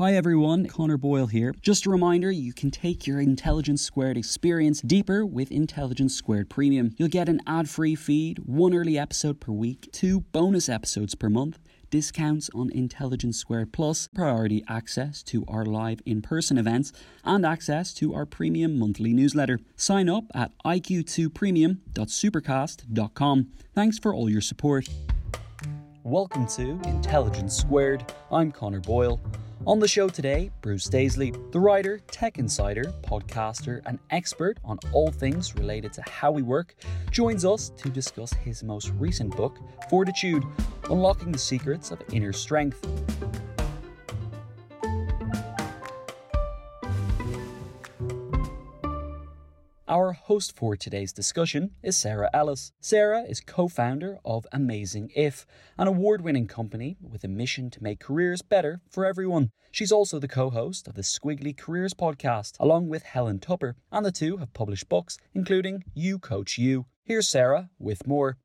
[0.00, 1.54] Hi everyone, Conor Boyle here.
[1.60, 6.94] Just a reminder, you can take your Intelligence Squared experience deeper with Intelligence Squared Premium.
[6.96, 11.58] You'll get an ad-free feed, one early episode per week, two bonus episodes per month,
[11.90, 18.14] discounts on Intelligence Squared Plus, priority access to our live in-person events, and access to
[18.14, 19.60] our premium monthly newsletter.
[19.76, 23.48] Sign up at iq2premium.supercast.com.
[23.74, 24.88] Thanks for all your support.
[26.02, 28.10] Welcome to Intelligence Squared.
[28.32, 29.20] I'm Conor Boyle.
[29.66, 35.10] On the show today, Bruce Daisley, the writer, tech insider, podcaster, and expert on all
[35.10, 36.74] things related to how we work,
[37.10, 39.58] joins us to discuss his most recent book,
[39.90, 40.44] Fortitude
[40.84, 42.86] Unlocking the Secrets of Inner Strength.
[49.90, 52.70] Our host for today's discussion is Sarah Ellis.
[52.80, 55.44] Sarah is co founder of Amazing If,
[55.76, 59.50] an award winning company with a mission to make careers better for everyone.
[59.72, 64.06] She's also the co host of the Squiggly Careers podcast, along with Helen Tupper, and
[64.06, 66.86] the two have published books, including You Coach You.
[67.04, 68.38] Here's Sarah with more.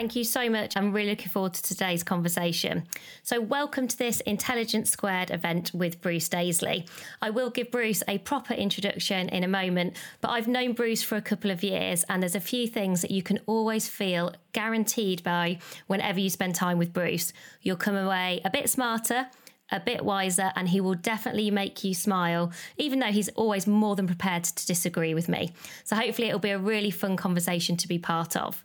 [0.00, 0.78] Thank you so much.
[0.78, 2.84] I'm really looking forward to today's conversation.
[3.22, 6.88] So, welcome to this Intelligence Squared event with Bruce Daisley.
[7.20, 11.16] I will give Bruce a proper introduction in a moment, but I've known Bruce for
[11.16, 15.22] a couple of years, and there's a few things that you can always feel guaranteed
[15.22, 17.34] by whenever you spend time with Bruce.
[17.60, 19.26] You'll come away a bit smarter,
[19.70, 23.96] a bit wiser, and he will definitely make you smile, even though he's always more
[23.96, 25.52] than prepared to disagree with me.
[25.84, 28.64] So, hopefully, it'll be a really fun conversation to be part of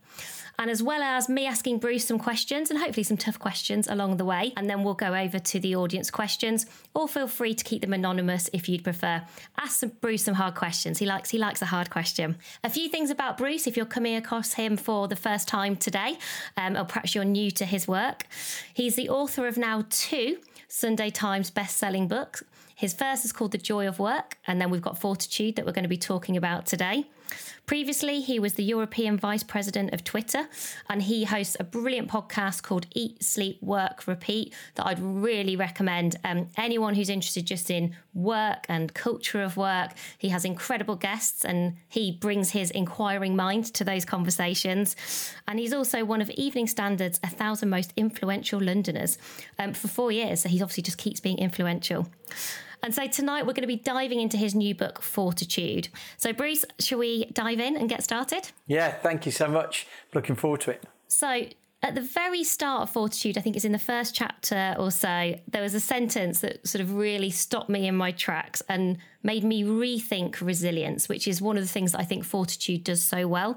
[0.58, 4.18] and as well as me asking Bruce some questions and hopefully some tough questions along
[4.18, 4.54] the way.
[4.58, 7.94] And then we'll go over to the audience questions, or feel free to keep them
[7.94, 9.24] anonymous if you'd prefer.
[9.60, 11.00] Ask some, Bruce some hard questions.
[11.00, 12.38] He likes he likes a hard question.
[12.64, 16.18] A few things about Bruce if you're coming across him for the first time today,
[16.58, 18.28] um, or perhaps you're new to his work.
[18.74, 20.38] He's the author of now two
[20.68, 22.44] Sunday Times best-selling books.
[22.76, 25.72] His first is called The Joy of Work, and then we've got Fortitude that we're
[25.72, 27.06] going to be talking about today.
[27.66, 30.48] Previously, he was the European Vice President of Twitter,
[30.88, 36.16] and he hosts a brilliant podcast called Eat, Sleep, Work, Repeat that I'd really recommend.
[36.24, 41.44] Um, anyone who's interested just in work and culture of work, he has incredible guests
[41.44, 44.96] and he brings his inquiring mind to those conversations.
[45.48, 49.18] And he's also one of Evening Standard's 1,000 most influential Londoners
[49.58, 50.42] um, for four years.
[50.42, 52.08] So he obviously just keeps being influential.
[52.84, 55.90] And so tonight we're going to be diving into his new book, Fortitude.
[56.18, 58.52] So, Bruce, shall we dive in and get started?
[58.68, 59.88] Yeah, thank you so much.
[60.14, 60.84] Looking forward to it.
[61.08, 61.46] So,
[61.84, 65.36] at the very start of Fortitude, I think it's in the first chapter or so,
[65.48, 69.44] there was a sentence that sort of really stopped me in my tracks and made
[69.44, 73.28] me rethink resilience, which is one of the things that I think Fortitude does so
[73.28, 73.56] well.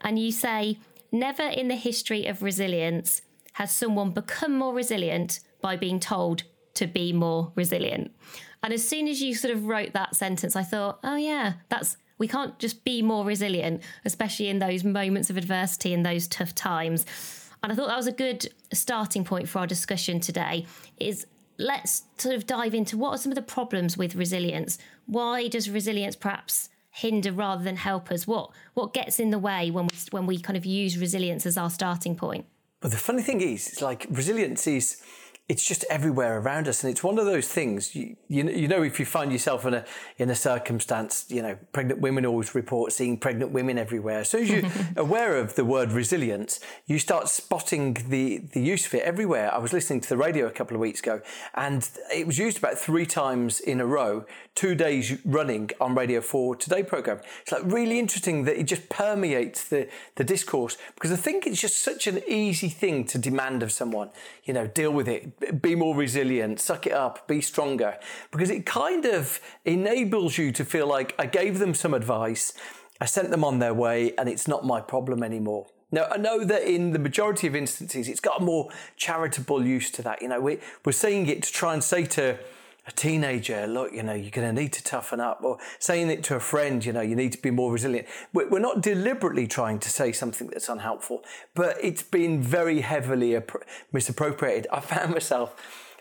[0.00, 0.78] And you say,
[1.12, 3.22] Never in the history of resilience
[3.54, 6.42] has someone become more resilient by being told
[6.74, 8.12] to be more resilient.
[8.62, 11.96] And as soon as you sort of wrote that sentence, I thought, oh, yeah, that's
[12.18, 16.54] we can't just be more resilient, especially in those moments of adversity and those tough
[16.54, 17.06] times.
[17.62, 20.66] And I thought that was a good starting point for our discussion today
[20.98, 21.26] is
[21.58, 24.78] let's sort of dive into what are some of the problems with resilience?
[25.06, 28.26] Why does resilience perhaps hinder rather than help us?
[28.26, 31.56] What what gets in the way when we when we kind of use resilience as
[31.56, 32.46] our starting point?
[32.80, 35.02] But the funny thing is, it's like resilience is
[35.48, 37.96] it's just everywhere around us, and it's one of those things.
[37.96, 39.84] You, you, you know, if you find yourself in a
[40.18, 44.20] in a circumstance, you know, pregnant women always report seeing pregnant women everywhere.
[44.20, 48.86] As soon as you're aware of the word resilience, you start spotting the the use
[48.86, 49.52] of it everywhere.
[49.52, 51.22] I was listening to the radio a couple of weeks ago,
[51.54, 56.20] and it was used about three times in a row, two days running on Radio
[56.20, 57.20] Four Today program.
[57.40, 61.60] It's like really interesting that it just permeates the the discourse because I think it's
[61.60, 64.10] just such an easy thing to demand of someone.
[64.44, 67.98] You know, deal with it be more resilient, suck it up, be stronger,
[68.30, 72.52] because it kind of enables you to feel like I gave them some advice,
[73.00, 75.66] I sent them on their way, and it's not my problem anymore.
[75.90, 79.90] Now, I know that in the majority of instances, it's got a more charitable use
[79.92, 80.20] to that.
[80.20, 82.38] You know, we, we're saying it to try and say to
[82.88, 86.24] a teenager, look, you know, you're going to need to toughen up, or saying it
[86.24, 88.08] to a friend, you know, you need to be more resilient.
[88.32, 91.22] We're not deliberately trying to say something that's unhelpful,
[91.54, 93.38] but it's been very heavily
[93.92, 94.66] misappropriated.
[94.72, 95.54] I found myself,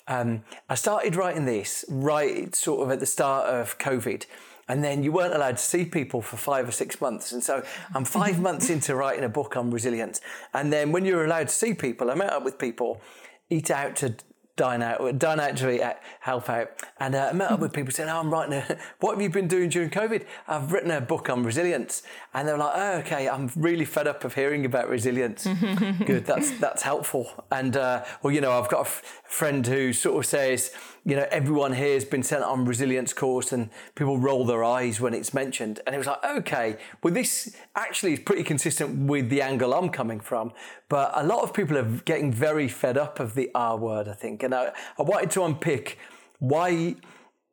[0.08, 4.26] um, I started writing this right sort of at the start of COVID
[4.70, 7.32] and then you weren't allowed to see people for five or six months.
[7.32, 7.64] And so
[7.94, 10.20] I'm five months into writing a book on resilience.
[10.54, 13.02] And then when you're allowed to see people, I met up with people,
[13.50, 14.16] eat out to
[14.58, 16.72] dine out, dine out to eat out, help out.
[17.00, 19.30] And uh, I met up with people saying, oh, I'm writing a, what have you
[19.30, 20.26] been doing during COVID?
[20.48, 22.04] I've written a book on resilience.
[22.38, 25.44] And they're like, oh, okay, I'm really fed up of hearing about resilience.
[26.06, 27.32] Good, that's, that's helpful.
[27.52, 30.70] And, uh, well, you know, I've got a f- friend who sort of says,
[31.04, 35.02] you know, everyone here has been sent on resilience course and people roll their eyes
[35.02, 35.80] when it's mentioned.
[35.88, 39.90] And it was like, okay, well, this actually is pretty consistent with the angle I'm
[39.90, 40.52] coming from.
[40.90, 44.14] But a lot of people are getting very fed up of the R word, I
[44.14, 44.44] think.
[44.44, 45.98] And I, I wanted to unpick
[46.38, 46.98] why,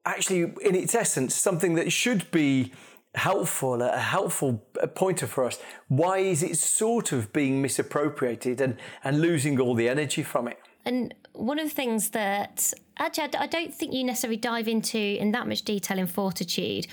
[0.05, 2.71] actually, in its essence, something that should be
[3.15, 4.65] helpful, a helpful
[4.95, 5.59] pointer for us.
[5.89, 10.59] Why is it sort of being misappropriated and, and losing all the energy from it?
[10.85, 15.33] And one of the things that actually I don't think you necessarily dive into in
[15.33, 16.87] that much detail in fortitude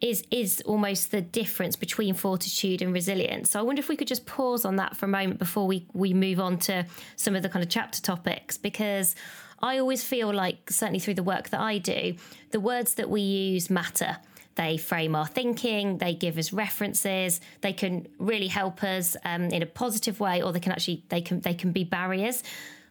[0.00, 3.50] is is almost the difference between fortitude and resilience.
[3.50, 5.86] So I wonder if we could just pause on that for a moment before we
[5.92, 6.86] we move on to
[7.16, 9.14] some of the kind of chapter topics because
[9.60, 12.16] I always feel like certainly through the work that I do,
[12.50, 14.18] the words that we use matter.
[14.56, 19.62] They frame our thinking, they give us references, they can really help us um, in
[19.62, 22.42] a positive way, or they can actually they can they can be barriers.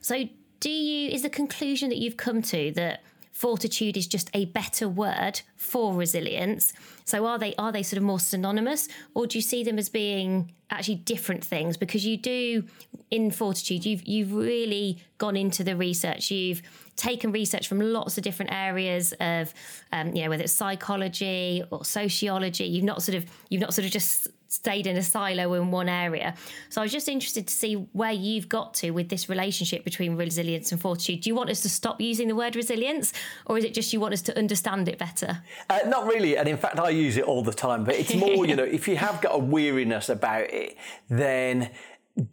[0.01, 0.27] So
[0.59, 4.87] do you is the conclusion that you've come to that fortitude is just a better
[4.87, 6.71] word for resilience
[7.03, 9.89] so are they are they sort of more synonymous or do you see them as
[9.89, 12.63] being actually different things because you do
[13.09, 16.61] in fortitude you've you've really gone into the research you've
[16.95, 19.53] taken research from lots of different areas of
[19.91, 23.85] um, you know whether it's psychology or sociology you've not sort of you've not sort
[23.85, 26.35] of just stayed in a silo in one area.
[26.69, 30.15] So I was just interested to see where you've got to with this relationship between
[30.15, 31.21] resilience and fortitude.
[31.21, 33.13] Do you want us to stop using the word resilience,
[33.47, 35.41] or is it just you want us to understand it better?
[35.71, 37.83] Uh, not really, and in fact, I use it all the time.
[37.83, 40.77] But it's more, you know, if you have got a weariness about it,
[41.09, 41.71] then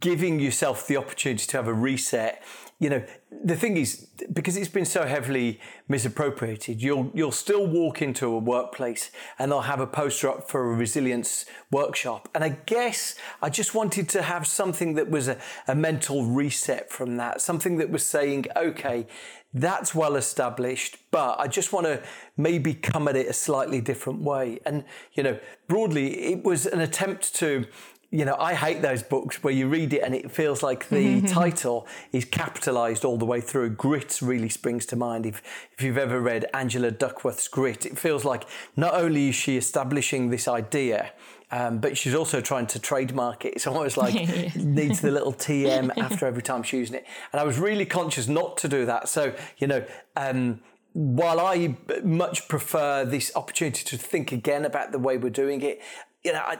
[0.00, 2.42] giving yourself the opportunity to have a reset
[2.80, 3.04] you know,
[3.44, 8.38] the thing is, because it's been so heavily misappropriated, you'll you'll still walk into a
[8.38, 12.28] workplace and they'll have a poster up for a resilience workshop.
[12.34, 15.36] And I guess I just wanted to have something that was a,
[15.68, 19.06] a mental reset from that, something that was saying, okay,
[19.52, 22.02] that's well established, but I just want to
[22.36, 24.60] maybe come at it a slightly different way.
[24.64, 25.38] And, you know,
[25.68, 27.66] broadly, it was an attempt to
[28.12, 31.20] you know, I hate those books where you read it and it feels like the
[31.28, 33.70] title is capitalized all the way through.
[33.70, 35.26] Grit really springs to mind.
[35.26, 35.42] If,
[35.72, 38.46] if you've ever read Angela Duckworth's Grit, it feels like
[38.76, 41.12] not only is she establishing this idea,
[41.52, 43.54] um, but she's also trying to trademark it.
[43.54, 44.14] It's almost like
[44.56, 47.06] needs the little TM after every time she's using it.
[47.32, 49.08] And I was really conscious not to do that.
[49.08, 49.84] So, you know,
[50.16, 50.60] um,
[50.92, 55.80] while I much prefer this opportunity to think again about the way we're doing it,
[56.24, 56.58] you know, I,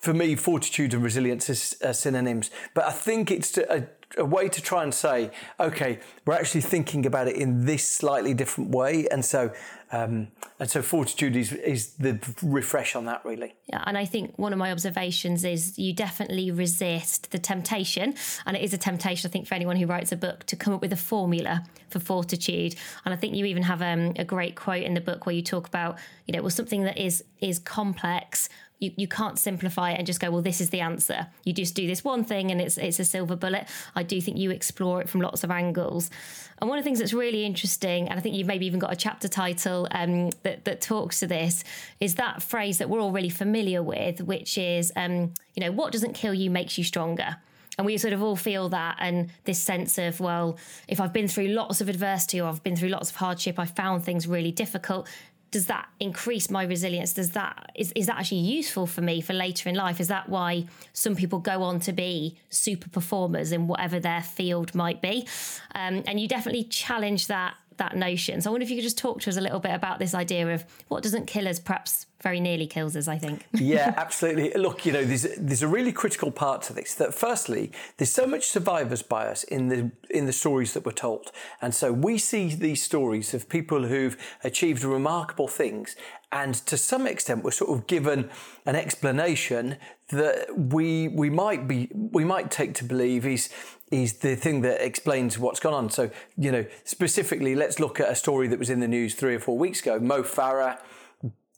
[0.00, 2.50] for me, fortitude and resilience is uh, synonyms.
[2.74, 7.06] But I think it's a, a, way to try and say, okay, we're actually thinking
[7.06, 9.52] about it in this slightly different way, and so
[9.92, 13.54] um, and so fortitude is is the refresh on that really.
[13.66, 18.56] Yeah, and I think one of my observations is you definitely resist the temptation, and
[18.58, 20.82] it is a temptation I think for anyone who writes a book to come up
[20.82, 22.74] with a formula for fortitude.
[23.06, 25.42] And I think you even have um, a great quote in the book where you
[25.42, 28.50] talk about you know well something that is is complex
[28.82, 31.28] you, you can't simplify it and just go, well, this is the answer.
[31.44, 33.68] You just do this one thing and it's it's a silver bullet.
[33.94, 36.10] I do think you explore it from lots of angles.
[36.58, 38.92] And one of the things that's really interesting, and I think you've maybe even got
[38.92, 41.64] a chapter title um, that, that talks to this,
[42.00, 45.92] is that phrase that we're all really familiar with, which is, um, you know, what
[45.92, 47.36] doesn't kill you makes you stronger.
[47.78, 50.58] And we sort of all feel that, and this sense of, well,
[50.88, 53.64] if I've been through lots of adversity or I've been through lots of hardship, I
[53.64, 55.08] found things really difficult,
[55.52, 57.12] does that increase my resilience?
[57.12, 60.00] Does that is, is that actually useful for me for later in life?
[60.00, 64.74] Is that why some people go on to be super performers in whatever their field
[64.74, 65.28] might be?
[65.74, 68.40] Um, and you definitely challenge that that notion.
[68.40, 70.14] So I wonder if you could just talk to us a little bit about this
[70.14, 73.44] idea of what doesn't kill us perhaps very nearly kills us, I think.
[73.52, 74.52] yeah, absolutely.
[74.54, 76.94] Look, you know, there's there's a really critical part to this.
[76.94, 81.32] That firstly, there's so much survivor's bias in the in the stories that we're told,
[81.60, 85.96] and so we see these stories of people who've achieved remarkable things,
[86.30, 88.30] and to some extent, we're sort of given
[88.64, 89.76] an explanation
[90.10, 93.50] that we we might be we might take to believe is
[93.92, 95.90] is the thing that explains what's gone on.
[95.90, 99.34] So, you know, specifically, let's look at a story that was in the news three
[99.34, 100.00] or four weeks ago.
[100.00, 100.78] Mo Farah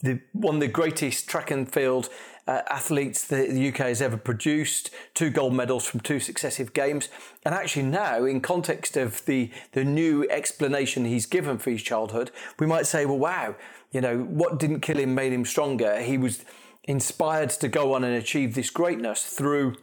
[0.05, 2.11] the, one of the greatest track and field
[2.47, 7.09] uh, athletes the, the UK has ever produced, two gold medals from two successive games.
[7.45, 12.31] And actually, now, in context of the, the new explanation he's given for his childhood,
[12.59, 13.57] we might say, well, wow,
[13.93, 16.01] you know, what didn't kill him made him stronger.
[16.01, 16.45] He was
[16.85, 19.77] inspired to go on and achieve this greatness through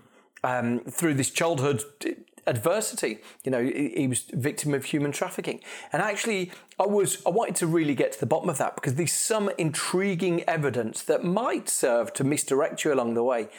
[0.43, 1.83] um, through this childhood
[2.47, 3.19] adversity.
[3.43, 5.61] You know, he was victim of human trafficking.
[5.91, 8.95] And actually, I was I wanted to really get to the bottom of that because
[8.95, 13.49] there's some intriguing evidence that might serve to misdirect you along the way.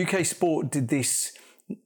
[0.00, 1.32] UK Sport did this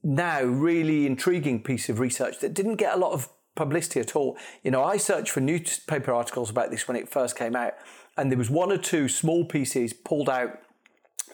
[0.02, 4.36] now really intriguing piece of research that didn't get a lot of publicity at all.
[4.62, 7.74] You know, I searched for newspaper articles about this when it first came out,
[8.16, 10.58] and there was one or two small pieces pulled out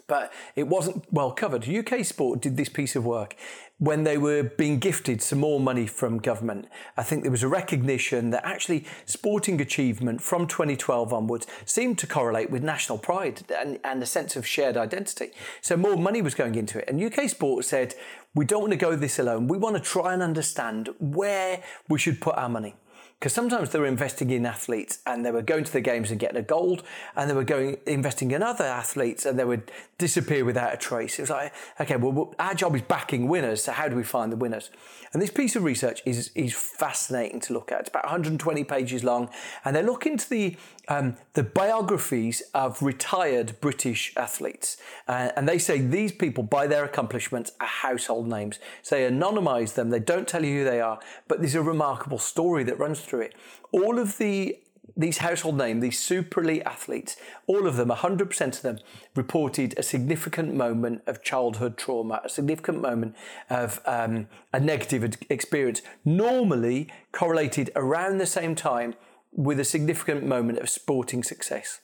[0.07, 1.69] but it wasn't well covered.
[1.69, 3.35] UK Sport did this piece of work
[3.79, 6.67] when they were being gifted some more money from government.
[6.97, 12.07] I think there was a recognition that actually sporting achievement from 2012 onwards seemed to
[12.07, 15.33] correlate with national pride and, and a sense of shared identity.
[15.61, 16.89] So more money was going into it.
[16.89, 17.95] And UK Sport said,
[18.35, 19.47] we don't want to go this alone.
[19.47, 22.75] We want to try and understand where we should put our money
[23.19, 26.21] because sometimes they were investing in athletes and they were going to the games and
[26.21, 26.83] getting a gold,
[27.17, 31.19] and they were going investing in other athletes and they would disappear without a trace.
[31.19, 34.31] It was like, okay, well, our job is backing winners, so how do we find
[34.31, 34.71] the winners?
[35.13, 37.81] And this piece of research is is fascinating to look at.
[37.81, 39.31] It's about 120 pages long,
[39.65, 40.57] and they look into the
[40.89, 44.77] um, the biographies of retired British athletes,
[45.09, 48.59] uh, and they say these people, by their accomplishments, are household names.
[48.83, 49.91] So they anonymise them.
[49.91, 53.23] They don't tell you who they are, but there's a remarkable story that runs through
[53.23, 53.35] it.
[53.73, 54.59] All of the
[54.97, 57.17] these household names, these super elite athletes,
[57.47, 58.79] all of them, 100% of them,
[59.15, 63.15] reported a significant moment of childhood trauma, a significant moment
[63.51, 68.95] of um, a negative experience, normally correlated around the same time
[69.37, 71.81] with a significant moment of sporting success.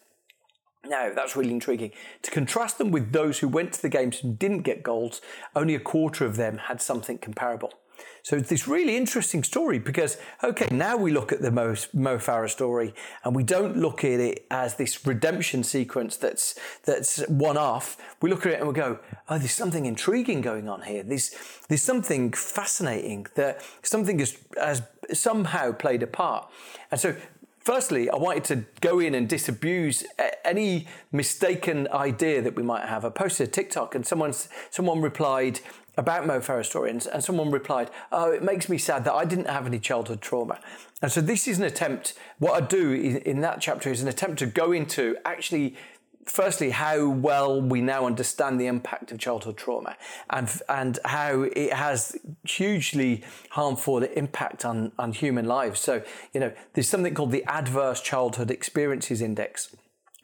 [0.85, 1.93] Now, that's really intriguing.
[2.23, 5.21] To contrast them with those who went to the games and didn't get golds,
[5.55, 7.73] only a quarter of them had something comparable.
[8.25, 12.19] So it's this really interesting story because, okay, now we look at the Mo, Mo
[12.19, 12.95] Farah story
[13.25, 17.97] and we don't look at it as this redemption sequence that's, that's one off.
[18.21, 21.03] We look at it and we go, oh, there's something intriguing going on here.
[21.03, 21.35] There's,
[21.69, 24.83] there's something fascinating that something has, has
[25.13, 26.49] somehow played a part.
[26.91, 27.17] And so
[27.65, 30.05] Firstly, I wanted to go in and disabuse
[30.45, 33.05] any mistaken idea that we might have.
[33.05, 34.35] I posted a TikTok and someone
[34.71, 35.61] someone replied,
[35.97, 39.25] about Mo Farah story, and, and someone replied, "Oh, it makes me sad that I
[39.25, 40.59] didn't have any childhood trauma."
[41.03, 42.15] And so this is an attempt.
[42.39, 45.77] What I do in, in that chapter is an attempt to go into actually
[46.25, 49.97] firstly how well we now understand the impact of childhood trauma
[50.31, 55.81] and and how it has hugely harmful impact on on human lives.
[55.81, 56.03] So
[56.33, 59.75] you know there's something called the adverse childhood experiences index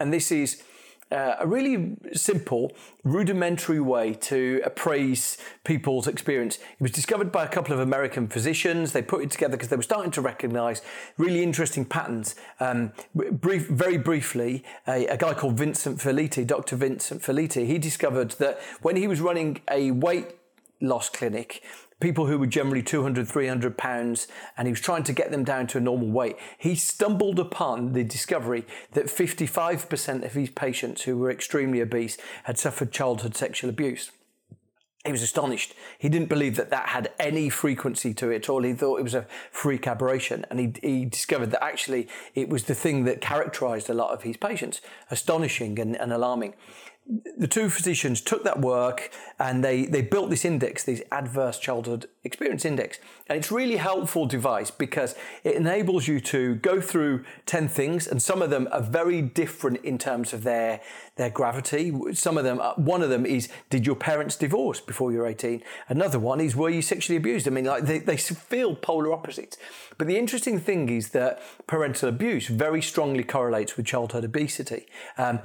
[0.00, 0.62] and this is
[1.10, 2.72] uh, a really simple,
[3.04, 6.56] rudimentary way to appraise people's experience.
[6.56, 8.92] It was discovered by a couple of American physicians.
[8.92, 10.82] They put it together because they were starting to recognize
[11.16, 12.34] really interesting patterns.
[12.60, 16.76] Um, brief, very briefly, a, a, guy called Vincent Felitti, Dr.
[16.76, 20.26] Vincent Felitti, he discovered that when he was running a weight
[20.80, 21.62] loss clinic,
[22.00, 25.66] people who were generally 200, 300 pounds, and he was trying to get them down
[25.68, 26.36] to a normal weight.
[26.56, 32.58] He stumbled upon the discovery that 55% of his patients who were extremely obese had
[32.58, 34.10] suffered childhood sexual abuse.
[35.04, 35.74] He was astonished.
[35.98, 38.62] He didn't believe that that had any frequency to it at all.
[38.62, 40.44] He thought it was a freak aberration.
[40.50, 44.24] And he, he discovered that actually it was the thing that characterized a lot of
[44.24, 44.80] his patients.
[45.10, 46.54] Astonishing and, and alarming
[47.38, 52.06] the two physicians took that work and they, they built this index, this adverse childhood
[52.22, 52.98] experience index.
[53.28, 58.20] And it's really helpful device because it enables you to go through 10 things and
[58.20, 60.80] some of them are very different in terms of their,
[61.16, 61.94] their gravity.
[62.12, 65.26] Some of them, uh, one of them is, did your parents divorce before you were
[65.26, 65.62] 18?
[65.88, 67.46] Another one is, were you sexually abused?
[67.48, 69.56] I mean, like they, they feel polar opposites.
[69.96, 74.86] But the interesting thing is that parental abuse very strongly correlates with childhood obesity.
[75.16, 75.40] Um,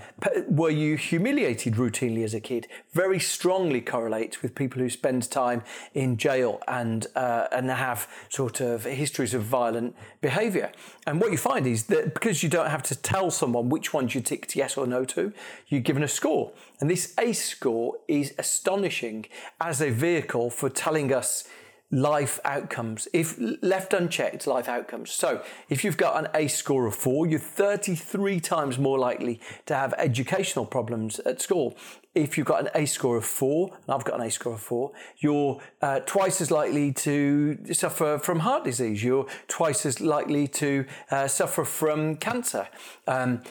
[0.49, 1.52] were you humiliated?
[1.61, 7.07] Routinely as a kid very strongly correlates with people who spend time in jail and
[7.15, 10.71] uh, and have sort of histories of violent behaviour.
[11.05, 14.15] And what you find is that because you don't have to tell someone which ones
[14.15, 15.33] you ticked yes or no to,
[15.67, 16.51] you're given a score.
[16.79, 19.25] And this ACE score is astonishing
[19.59, 21.47] as a vehicle for telling us
[21.93, 23.07] life outcomes.
[23.13, 25.11] If left unchecked, life outcomes.
[25.11, 29.75] So if you've got an ACE score of four, you're 33 times more likely to
[29.75, 31.77] have educational problems at school.
[32.15, 34.61] If you've got an ACE score of four, and I've got an ACE score of
[34.61, 39.03] four, you're uh, twice as likely to suffer from heart disease.
[39.03, 42.67] You're twice as likely to uh, suffer from cancer.
[43.07, 43.43] Um,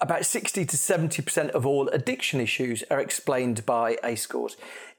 [0.00, 4.56] about 60 to 70% of all addiction issues are explained by ACE scores.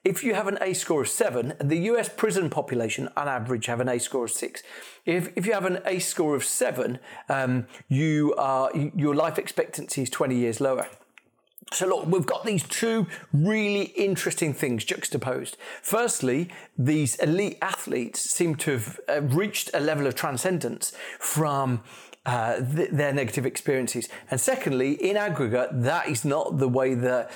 [0.07, 3.81] If you have an ACE score of seven, the US prison population on average have
[3.81, 4.63] an ACE score of six.
[5.05, 10.03] If, if you have an ACE score of seven, um, you are, your life expectancy
[10.03, 10.87] is 20 years lower.
[11.73, 15.57] So, look, we've got these two really interesting things juxtaposed.
[15.81, 16.47] Firstly,
[16.77, 21.83] these elite athletes seem to have uh, reached a level of transcendence from
[22.25, 24.07] uh, th- their negative experiences.
[24.31, 27.29] And secondly, in aggregate, that is not the way that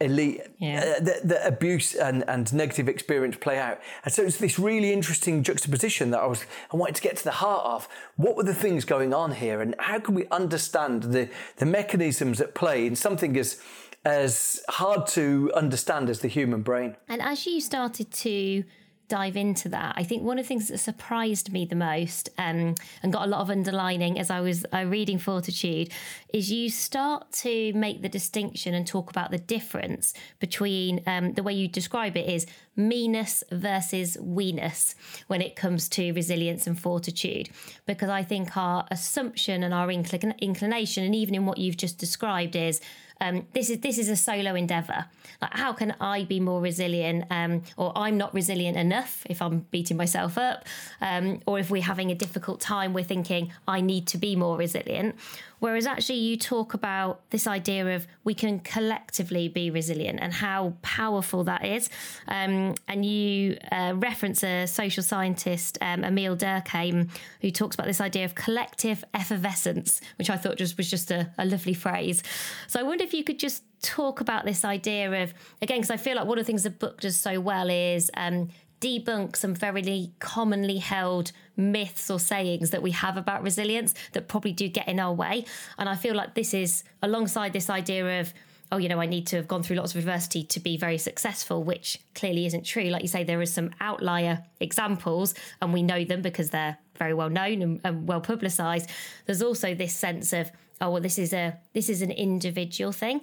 [0.00, 0.96] elite yeah.
[0.98, 3.80] uh, the, the, abuse and, and negative experience play out.
[4.04, 7.24] And so it's this really interesting juxtaposition that i was i wanted to get to
[7.24, 7.88] the heart of.
[8.16, 9.62] What were the things going on here?
[9.62, 13.60] And how can we understand the the mechanisms at play in something as
[14.04, 16.96] as hard to understand as the human brain?
[17.08, 18.64] And as you started to
[19.08, 19.94] dive into that.
[19.96, 23.30] I think one of the things that surprised me the most um, and got a
[23.30, 25.90] lot of underlining as I was uh, reading Fortitude
[26.32, 31.42] is you start to make the distinction and talk about the difference between um, the
[31.42, 32.46] way you describe it is
[32.76, 34.94] meanness versus weeness
[35.28, 37.48] when it comes to resilience and fortitude.
[37.86, 41.98] Because I think our assumption and our incl- inclination, and even in what you've just
[41.98, 42.80] described, is
[43.20, 45.06] um, this is this is a solo endeavor.
[45.40, 47.24] Like, how can I be more resilient?
[47.30, 50.66] Um, or I'm not resilient enough if I'm beating myself up,
[51.00, 54.56] um, or if we're having a difficult time, we're thinking I need to be more
[54.56, 55.16] resilient.
[55.58, 60.74] Whereas actually, you talk about this idea of we can collectively be resilient and how
[60.82, 61.88] powerful that is.
[62.28, 67.08] Um, and you uh, reference a social scientist, um, Emile Durkheim,
[67.40, 71.30] who talks about this idea of collective effervescence, which I thought just was just a,
[71.38, 72.22] a lovely phrase.
[72.66, 75.96] So I wonder if you could just talk about this idea of again because I
[75.96, 78.48] feel like one of the things the book does so well is um,
[78.80, 84.52] debunk some very commonly held myths or sayings that we have about resilience that probably
[84.52, 85.44] do get in our way.
[85.78, 88.32] And I feel like this is alongside this idea of,
[88.72, 90.98] oh, you know, I need to have gone through lots of adversity to be very
[90.98, 92.84] successful, which clearly isn't true.
[92.84, 97.14] Like you say, there are some outlier examples, and we know them because they're very
[97.14, 98.90] well known and, and well publicized.
[99.26, 103.20] There's also this sense of, oh, well, this is a this is an individual thing.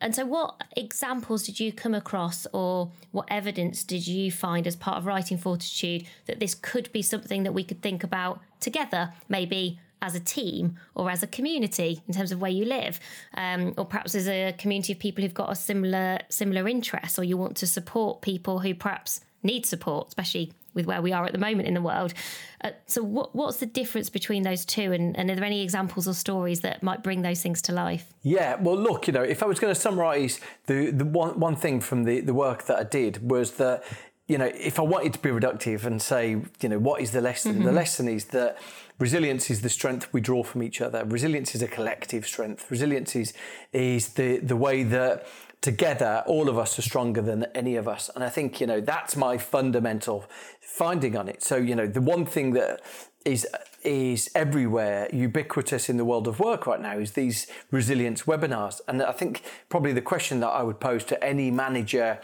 [0.00, 4.76] And so, what examples did you come across, or what evidence did you find as
[4.76, 9.12] part of writing Fortitude that this could be something that we could think about together,
[9.28, 12.98] maybe as a team or as a community in terms of where you live,
[13.34, 17.24] um, or perhaps as a community of people who've got a similar similar interest, or
[17.24, 21.32] you want to support people who perhaps need support, especially with where we are at
[21.32, 22.14] the moment in the world.
[22.62, 24.92] Uh, so, what, what's the difference between those two?
[24.92, 28.12] And, and, are there any examples or stories that might bring those things to life?
[28.22, 31.56] Yeah, well, look, you know, if I was going to summarise the, the one, one
[31.56, 33.84] thing from the, the work that I did was that,
[34.26, 37.20] you know, if I wanted to be reductive and say, you know, what is the
[37.20, 37.54] lesson?
[37.54, 37.64] Mm-hmm.
[37.64, 38.58] The lesson is that
[38.98, 41.04] resilience is the strength we draw from each other.
[41.04, 42.70] Resilience is a collective strength.
[42.70, 43.32] Resilience is,
[43.72, 45.26] is the, the way that
[45.60, 48.10] together, all of us are stronger than any of us.
[48.14, 50.24] And I think, you know, that's my fundamental
[50.60, 51.42] finding on it.
[51.42, 52.80] So, you know, the one thing that
[53.24, 53.46] is
[53.82, 58.80] is everywhere, ubiquitous in the world of work right now, is these resilience webinars.
[58.86, 62.20] And I think probably the question that I would pose to any manager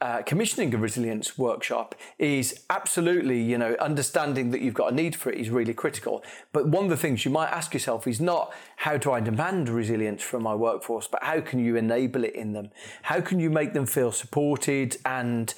[0.00, 5.16] uh, commissioning a resilience workshop is absolutely, you know, understanding that you've got a need
[5.16, 6.22] for it is really critical.
[6.52, 9.70] But one of the things you might ask yourself is not how do I demand
[9.70, 12.70] resilience from my workforce, but how can you enable it in them?
[13.02, 15.54] How can you make them feel supported and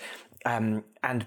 [0.46, 1.26] um, and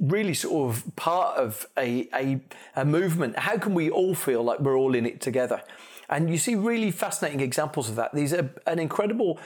[0.00, 2.40] really sort of part of a, a,
[2.76, 3.38] a movement?
[3.38, 5.62] How can we all feel like we're all in it together?
[6.08, 8.12] And you see really fascinating examples of that.
[8.12, 9.38] These are an incredible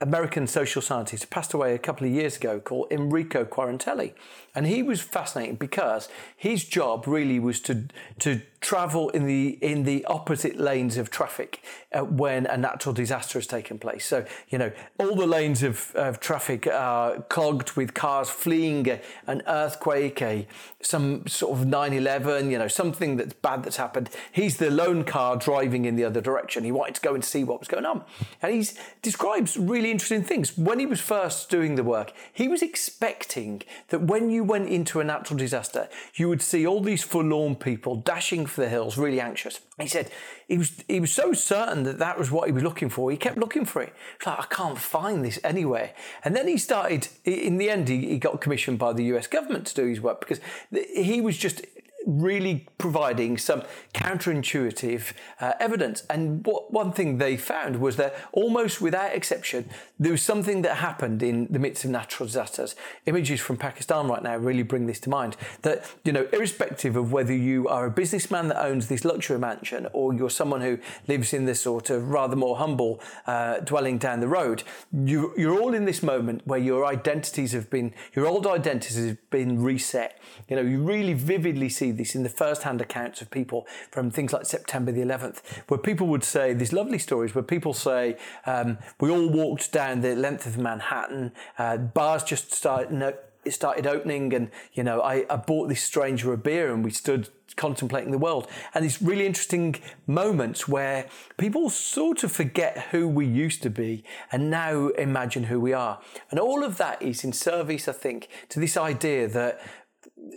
[0.00, 4.12] American social scientist passed away a couple of years ago called Enrico Quarantelli.
[4.54, 7.86] And he was fascinating because his job really was to,
[8.18, 13.38] to travel in the in the opposite lanes of traffic uh, when a natural disaster
[13.38, 14.06] has taken place.
[14.06, 19.00] So you know all the lanes of, of traffic are clogged with cars fleeing a,
[19.26, 20.48] an earthquake, a
[20.80, 24.08] some sort of 9/11, you know something that's bad that's happened.
[24.32, 26.64] He's the lone car driving in the other direction.
[26.64, 28.02] He wanted to go and see what was going on,
[28.40, 28.66] and he
[29.02, 30.56] describes really interesting things.
[30.56, 35.00] When he was first doing the work, he was expecting that when you went into
[35.00, 39.20] a natural disaster, you would see all these forlorn people dashing for the hills, really
[39.20, 39.60] anxious.
[39.78, 40.10] He said
[40.48, 43.10] he was he was so certain that that was what he was looking for.
[43.10, 43.92] He kept looking for it.
[44.16, 45.92] It's like I can't find this anywhere.
[46.24, 47.08] And then he started.
[47.24, 49.26] In the end, he, he got commissioned by the U.S.
[49.26, 50.40] government to do his work because
[50.70, 51.62] he was just
[52.06, 53.62] really providing some
[53.92, 56.04] counterintuitive uh, evidence.
[56.10, 60.76] And what one thing they found was that almost without exception, there was something that
[60.78, 62.74] happened in the midst of natural disasters.
[63.06, 65.36] Images from Pakistan right now really bring this to mind.
[65.62, 69.86] That you know, irrespective of whether you are a businessman that owns this luxury mansion
[69.92, 74.20] or you're someone who lives in this sort of rather more humble uh, dwelling down
[74.20, 74.62] the road,
[74.92, 79.30] you, you're all in this moment where your identities have been, your old identities have
[79.30, 80.20] been reset.
[80.48, 84.32] You know, you really vividly see this in the first-hand accounts of people from things
[84.32, 88.78] like September the 11th, where people would say these lovely stories where people say, um,
[89.00, 93.86] we all walked down the length of Manhattan, uh, bars just started, no, it started
[93.86, 98.10] opening and, you know, I, I bought this stranger a beer and we stood contemplating
[98.10, 98.48] the world.
[98.74, 99.76] And these really interesting
[100.06, 105.60] moments where people sort of forget who we used to be and now imagine who
[105.60, 106.00] we are.
[106.30, 109.60] And all of that is in service, I think, to this idea that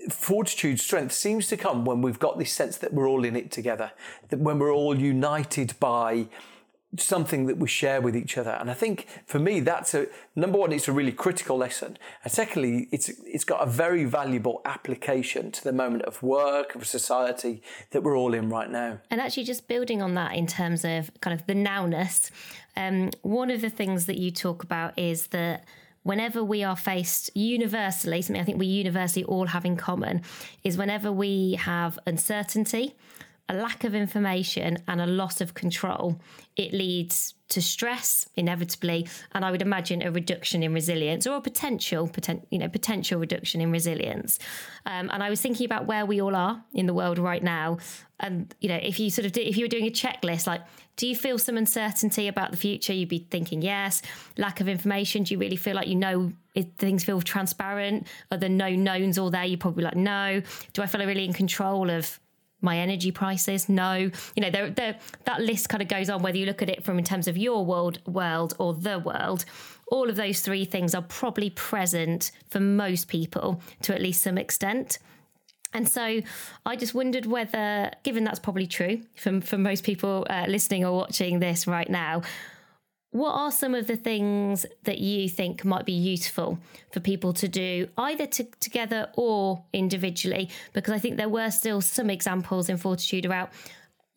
[0.09, 3.51] fortitude, strength seems to come when we've got this sense that we're all in it
[3.51, 3.91] together,
[4.29, 6.27] that when we're all united by
[6.97, 8.51] something that we share with each other.
[8.51, 11.97] And I think for me, that's a number one, it's a really critical lesson.
[12.23, 16.87] And secondly, it's it's got a very valuable application to the moment of work, of
[16.87, 18.99] society that we're all in right now.
[19.11, 22.31] And actually just building on that in terms of kind of the nowness,
[22.75, 25.65] um, one of the things that you talk about is that
[26.07, 30.21] whenever we are faced universally, something I think we universally all have in common
[30.63, 32.95] is whenever we have uncertainty,
[33.49, 36.17] a lack of information, and a loss of control,
[36.55, 41.41] it leads to stress inevitably, and I would imagine a reduction in resilience or a
[41.41, 44.39] potential, poten- you know, potential reduction in resilience.
[44.85, 47.79] Um, and I was thinking about where we all are in the world right now,
[48.21, 50.61] and you know, if you sort of do, if you were doing a checklist, like,
[50.97, 52.91] do you feel some uncertainty about the future?
[52.91, 54.01] You'd be thinking yes.
[54.37, 55.23] Lack of information.
[55.23, 58.07] Do you really feel like you know if things feel transparent?
[58.31, 59.45] Are there no knowns all there?
[59.45, 60.41] You're probably like no.
[60.73, 62.19] Do I feel really in control of
[62.59, 66.39] my energy prices no you know they're, they're, that list kind of goes on whether
[66.39, 69.45] you look at it from in terms of your world world or the world
[69.91, 74.39] all of those three things are probably present for most people to at least some
[74.39, 74.97] extent
[75.77, 76.21] and so
[76.65, 80.91] I just wondered whether, given that's probably true for, for most people uh, listening or
[80.91, 82.23] watching this right now,
[83.11, 86.57] what are some of the things that you think might be useful
[86.91, 90.49] for people to do either to, together or individually?
[90.73, 93.51] Because I think there were still some examples in Fortitude about,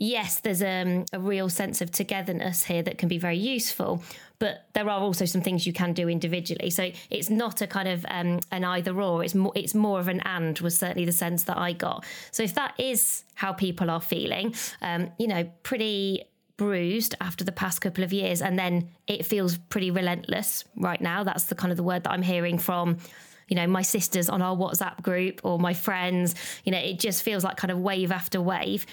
[0.01, 4.03] yes, there's um, a real sense of togetherness here that can be very useful,
[4.39, 6.71] but there are also some things you can do individually.
[6.71, 9.23] So it's not a kind of um, an either or.
[9.23, 12.05] It's more it's more of an and was certainly the sense that I got.
[12.33, 16.25] So if that is how people are feeling, um, you know, pretty
[16.57, 21.25] bruised after the past couple of years and then it feels pretty relentless right now
[21.25, 22.99] that's the kind of the word that i'm hearing from
[23.49, 26.35] you know my sisters on our whatsapp group or my friends
[26.65, 28.85] you know it just feels like kind of wave after wave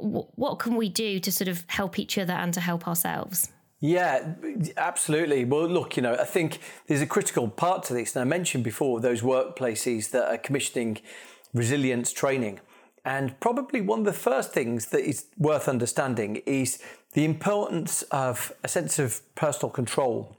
[0.00, 4.34] what can we do to sort of help each other and to help ourselves yeah,
[4.76, 5.44] absolutely.
[5.44, 8.16] Well, look, you know, I think there's a critical part to this.
[8.16, 10.98] And I mentioned before those workplaces that are commissioning
[11.54, 12.58] resilience training.
[13.04, 18.52] And probably one of the first things that is worth understanding is the importance of
[18.64, 20.36] a sense of personal control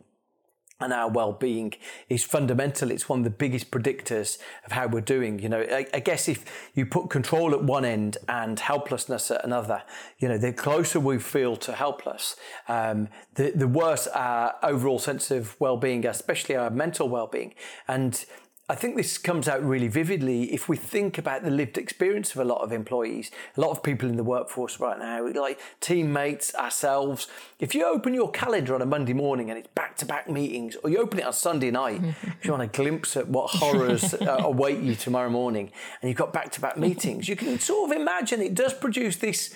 [0.79, 1.73] and our well-being
[2.07, 2.91] is fundamental.
[2.91, 5.39] It's one of the biggest predictors of how we're doing.
[5.39, 9.43] You know, I, I, guess if you put control at one end and helplessness at
[9.43, 9.83] another,
[10.19, 12.35] you know, the closer we feel to helpless,
[12.67, 17.53] um, the the worse our overall sense of well-being, especially our mental well-being.
[17.87, 18.25] And
[18.71, 22.41] I think this comes out really vividly if we think about the lived experience of
[22.41, 26.53] a lot of employees, a lot of people in the workforce right now, like teammates,
[26.53, 27.27] ourselves.
[27.59, 30.75] If you open your calendar on a Monday morning and it's back to back meetings,
[30.83, 34.13] or you open it on Sunday night, if you want a glimpse at what horrors
[34.21, 35.71] uh, await you tomorrow morning,
[36.03, 39.15] and you've got back to back meetings, you can sort of imagine it does produce
[39.15, 39.55] this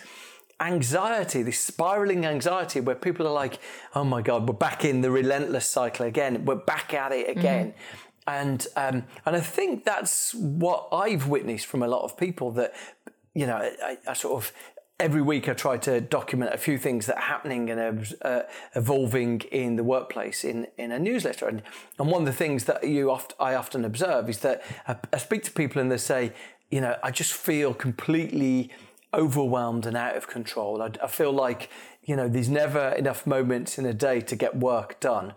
[0.59, 3.59] anxiety, this spiraling anxiety where people are like,
[3.93, 6.45] oh my God, we're back in the relentless cycle again.
[6.45, 7.67] We're back at it again.
[7.67, 12.51] Mm-hmm and um, and I think that's what I've witnessed from a lot of people
[12.51, 12.73] that
[13.33, 14.51] you know, I, I, sort of
[14.99, 18.41] every week I try to document a few things that are happening and uh,
[18.75, 21.47] evolving in the workplace in, in a newsletter.
[21.47, 21.63] And,
[21.99, 25.17] and one of the things that you oft, I often observe is that I, I
[25.17, 26.33] speak to people and they say,
[26.69, 28.71] you know, I just feel completely
[29.13, 30.81] overwhelmed and out of control.
[30.81, 31.69] I, I feel like,
[32.03, 35.33] you know, there's never enough moments in a day to get work done.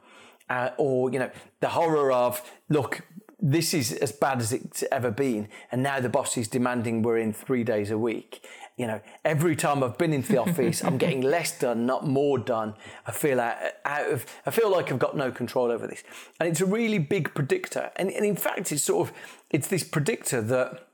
[0.48, 1.30] Uh, or, you know,
[1.60, 3.02] the horror of, look,
[3.40, 5.48] this is as bad as it's ever been.
[5.70, 8.44] And now the boss is demanding we're in three days a week.
[8.76, 12.38] You know, every time I've been into the office, I'm getting less done, not more
[12.38, 12.74] done.
[13.06, 16.02] I feel out, out of, I feel like I've got no control over this.
[16.40, 17.90] And it's a really big predictor.
[17.96, 19.16] And, and in fact, it's sort of,
[19.50, 20.88] it's this predictor that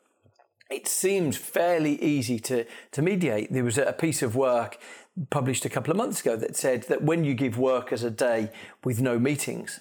[0.71, 3.53] it seems fairly easy to, to mediate.
[3.53, 4.79] There was a piece of work
[5.31, 8.51] published a couple of months ago that said that when you give workers a day
[8.85, 9.79] with no meetings,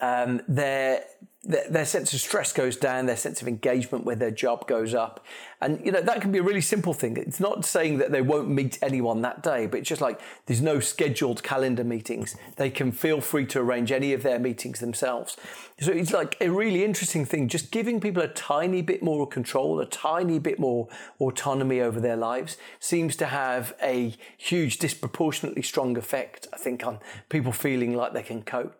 [0.00, 1.04] um, their,
[1.42, 4.94] their, their sense of stress goes down, their sense of engagement with their job goes
[4.94, 5.24] up,
[5.60, 7.16] and you know that can be a really simple thing.
[7.16, 10.60] It's not saying that they won't meet anyone that day, but it's just like there's
[10.60, 12.36] no scheduled calendar meetings.
[12.56, 15.36] They can feel free to arrange any of their meetings themselves.
[15.80, 19.80] So it's like a really interesting thing, just giving people a tiny bit more control,
[19.80, 25.96] a tiny bit more autonomy over their lives seems to have a huge, disproportionately strong
[25.96, 28.77] effect, I think, on people feeling like they can cope.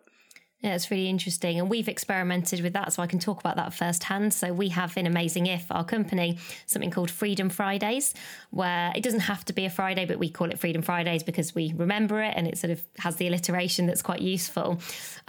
[0.61, 1.57] Yeah, it's really interesting.
[1.57, 4.33] And we've experimented with that, so I can talk about that firsthand.
[4.33, 8.13] So, we have in Amazing If, our company, something called Freedom Fridays,
[8.51, 11.55] where it doesn't have to be a Friday, but we call it Freedom Fridays because
[11.55, 14.79] we remember it and it sort of has the alliteration that's quite useful.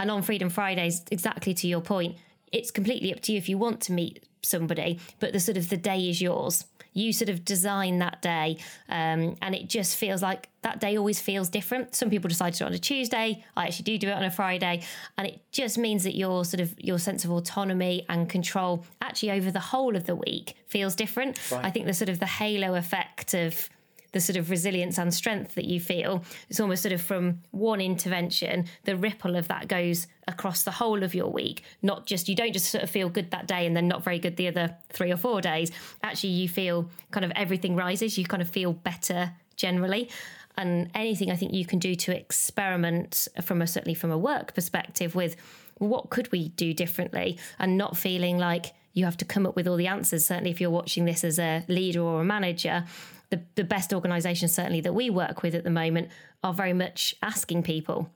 [0.01, 2.17] And on Freedom Fridays, exactly to your point,
[2.51, 5.69] it's completely up to you if you want to meet somebody, but the sort of
[5.69, 6.65] the day is yours.
[6.93, 11.21] You sort of design that day um, and it just feels like that day always
[11.21, 11.95] feels different.
[11.95, 14.25] Some people decide to do it on a tuesday i actually do do it on
[14.25, 14.83] a friday
[15.17, 19.31] and it just means that your sort of your sense of autonomy and control actually
[19.31, 21.39] over the whole of the week feels different.
[21.51, 21.65] Right.
[21.65, 23.69] i think the sort of the halo effect of
[24.13, 26.25] the sort of resilience and strength that you feel.
[26.49, 31.03] It's almost sort of from one intervention, the ripple of that goes across the whole
[31.03, 31.63] of your week.
[31.83, 34.19] Not just, you don't just sort of feel good that day and then not very
[34.19, 35.71] good the other three or four days.
[36.03, 38.19] Actually, you feel kind of everything rises.
[38.19, 40.09] You kind of feel better generally
[40.57, 44.55] and anything I think you can do to experiment from a certainly from a work
[44.55, 45.37] perspective with
[45.79, 49.67] what could we do differently and not feeling like you have to come up with
[49.67, 52.85] all the answers certainly if you're watching this as a leader or a manager
[53.31, 56.09] the, the best organisations, certainly that we work with at the moment,
[56.43, 58.11] are very much asking people,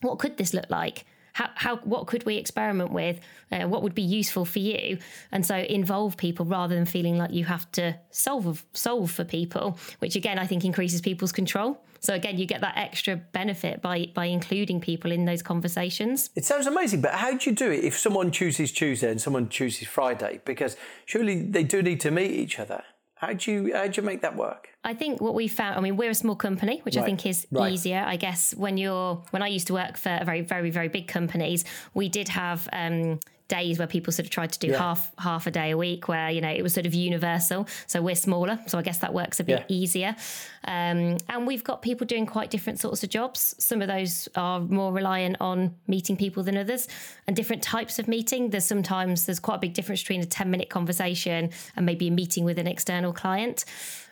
[0.00, 1.06] what could this look like?
[1.32, 3.20] How, how what could we experiment with?
[3.52, 4.96] Uh, what would be useful for you?
[5.30, 9.78] And so involve people rather than feeling like you have to solve solve for people,
[9.98, 11.78] which again I think increases people's control.
[12.00, 16.30] So again, you get that extra benefit by by including people in those conversations.
[16.34, 19.50] It sounds amazing, but how do you do it if someone chooses Tuesday and someone
[19.50, 20.40] chooses Friday?
[20.46, 20.74] Because
[21.04, 22.82] surely they do need to meet each other.
[23.16, 24.68] How do you how do you make that work?
[24.84, 25.76] I think what we found.
[25.76, 27.02] I mean, we're a small company, which right.
[27.02, 27.72] I think is right.
[27.72, 28.04] easier.
[28.06, 31.08] I guess when you're when I used to work for a very very very big
[31.08, 32.68] companies, we did have.
[32.72, 33.18] Um,
[33.48, 34.78] days where people sort of tried to do yeah.
[34.78, 37.66] half half a day a week where you know it was sort of universal.
[37.86, 39.76] So we're smaller so i guess that works a bit yeah.
[39.76, 40.16] easier.
[40.64, 43.54] Um, and we've got people doing quite different sorts of jobs.
[43.58, 46.88] Some of those are more reliant on meeting people than others
[47.26, 48.50] and different types of meeting.
[48.50, 52.10] There's sometimes there's quite a big difference between a 10 minute conversation and maybe a
[52.10, 53.64] meeting with an external client.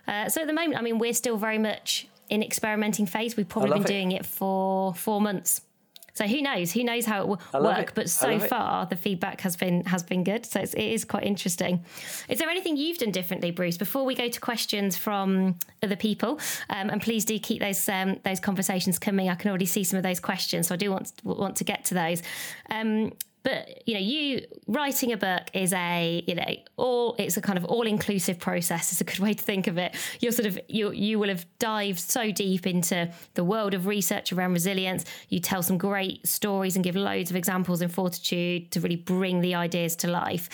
[0.06, 3.36] Uh, so at the moment i mean we're still very much in experimenting phase.
[3.36, 3.86] We've probably been it.
[3.86, 5.60] doing it for four months
[6.14, 6.72] so who knows?
[6.72, 7.88] Who knows how it will work?
[7.88, 7.94] It.
[7.94, 10.46] But so far, the feedback has been has been good.
[10.46, 11.84] So it's, it is quite interesting.
[12.28, 13.76] Is there anything you've done differently, Bruce?
[13.76, 16.38] Before we go to questions from other people,
[16.70, 19.28] um, and please do keep those um, those conversations coming.
[19.28, 21.84] I can already see some of those questions, so I do want want to get
[21.86, 22.22] to those.
[22.70, 23.12] Um,
[23.44, 27.58] but you know you writing a book is a you know all it's a kind
[27.58, 29.94] of all inclusive process it's a good way to think of it.
[30.18, 34.32] You're sort of you you will have dived so deep into the world of research
[34.32, 35.04] around resilience.
[35.28, 39.40] You tell some great stories and give loads of examples in fortitude to really bring
[39.40, 40.48] the ideas to life.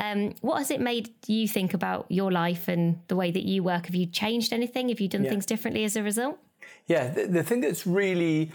[0.00, 3.64] Um, what has it made you think about your life and the way that you
[3.64, 3.86] work?
[3.86, 4.90] Have you changed anything?
[4.90, 5.30] Have you done yeah.
[5.30, 6.38] things differently as a result?
[6.86, 8.52] Yeah the, the thing that's really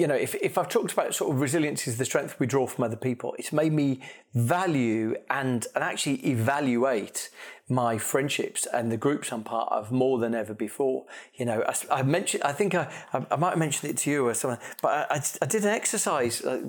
[0.00, 2.66] you know, if, if I've talked about sort of resilience is the strength we draw
[2.66, 4.00] from other people, it's made me
[4.32, 7.28] value and, and actually evaluate
[7.68, 11.04] my friendships and the groups I'm part of more than ever before.
[11.34, 14.26] You know, I, I mentioned, I think I, I, might have mentioned it to you
[14.26, 16.62] or someone, but I, I did an exercise uh,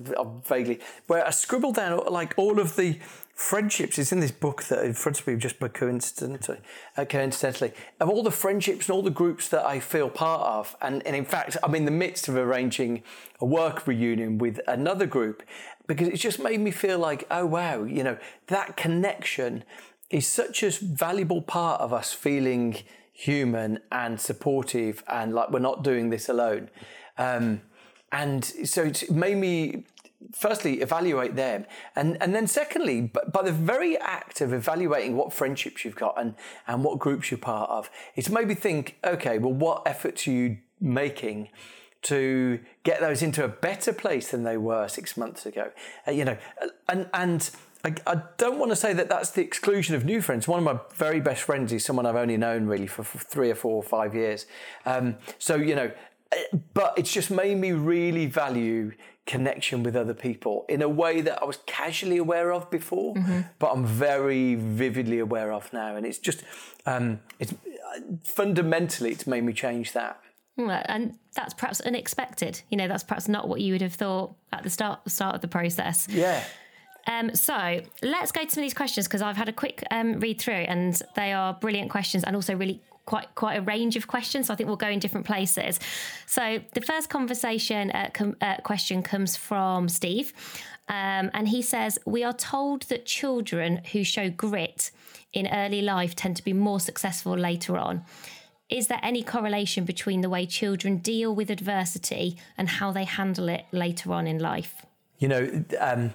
[0.46, 3.00] vaguely where I scribbled down like all of the
[3.34, 6.60] friendships is in this book that in front of me just by coincidentally,
[6.98, 10.76] uh, coincidentally of all the friendships and all the groups that I feel part of
[10.82, 13.04] and, and in fact I'm in the midst of arranging
[13.39, 15.44] a work reunion with another group
[15.88, 18.17] because it's just made me feel like oh wow you know
[18.48, 19.63] that connection
[20.12, 22.78] is such a valuable part of us feeling
[23.13, 26.70] human and supportive and like we're not doing this alone.
[27.17, 27.62] Um,
[28.12, 29.86] and so it made me
[30.34, 35.84] firstly evaluate them and and then secondly by the very act of evaluating what friendships
[35.84, 36.36] you've got and
[36.67, 40.31] and what groups you're part of it's made me think okay well what efforts are
[40.31, 41.49] you making
[42.01, 45.71] to get those into a better place than they were six months ago
[46.07, 46.38] uh, you know
[46.88, 47.51] and and
[47.84, 50.47] I, I, don't want to say that that's the exclusion of new friends.
[50.47, 53.49] One of my very best friends is someone I've only known really for, for three
[53.49, 54.45] or four or five years.
[54.86, 55.91] Um, so, you know,
[56.31, 58.91] uh, but it's just made me really value
[59.32, 63.41] connection with other people in a way that I was casually aware of before, mm-hmm.
[63.60, 65.96] but I'm very vividly aware of now.
[65.96, 66.44] And it's just,
[66.86, 67.54] um, it's
[68.26, 70.20] fundamentally, it's made me change that.
[70.58, 72.62] And that's perhaps unexpected.
[72.70, 75.41] You know, that's perhaps not what you would have thought at the start start of
[75.41, 76.08] the process.
[76.10, 76.44] Yeah.
[77.08, 80.20] Um, so let's go to some of these questions because I've had a quick um,
[80.20, 84.08] read through and they are brilliant questions and also really quite quite a range of
[84.08, 84.48] questions.
[84.48, 85.80] So I think we'll go in different places.
[86.26, 90.34] So the first conversation uh, com- uh, question comes from Steve,
[90.88, 94.92] um, and he says we are told that children who show grit
[95.34, 98.04] in early life tend to be more successful later on.
[98.70, 103.50] Is there any correlation between the way children deal with adversity and how they handle
[103.50, 104.86] it later on in life?
[105.21, 106.13] You know, um,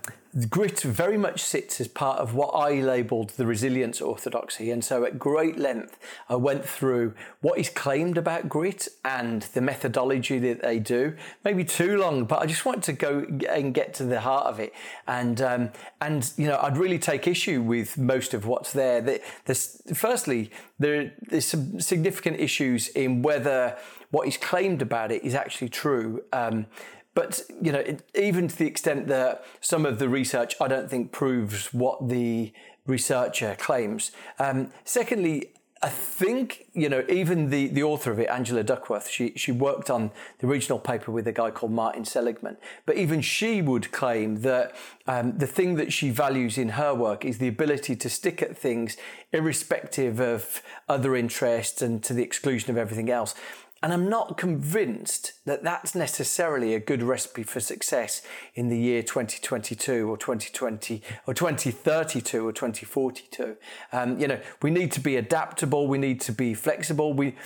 [0.50, 4.72] grit very much sits as part of what I labelled the resilience orthodoxy.
[4.72, 5.96] And so, at great length,
[6.28, 11.14] I went through what is claimed about grit and the methodology that they do.
[11.44, 14.58] Maybe too long, but I just want to go and get to the heart of
[14.58, 14.74] it.
[15.06, 19.00] And um, and you know, I'd really take issue with most of what's there.
[19.44, 23.78] There's, firstly, there, there's some significant issues in whether
[24.10, 26.24] what is claimed about it is actually true.
[26.32, 26.66] Um,
[27.16, 30.88] but you know, it, even to the extent that some of the research I don't
[30.88, 32.52] think proves what the
[32.86, 34.12] researcher claims.
[34.38, 35.50] Um, secondly,
[35.82, 39.88] I think you know even the, the author of it, Angela Duckworth, she she worked
[39.88, 42.58] on the original paper with a guy called Martin Seligman.
[42.84, 44.76] But even she would claim that
[45.06, 48.58] um, the thing that she values in her work is the ability to stick at
[48.58, 48.98] things
[49.32, 53.34] irrespective of other interests and to the exclusion of everything else.
[53.86, 58.20] And I'm not convinced that that's necessarily a good recipe for success
[58.56, 63.56] in the year 2022 or 2020 or 2032 or 2042.
[63.92, 65.86] Um, you know, we need to be adaptable.
[65.86, 67.12] We need to be flexible.
[67.12, 67.36] We,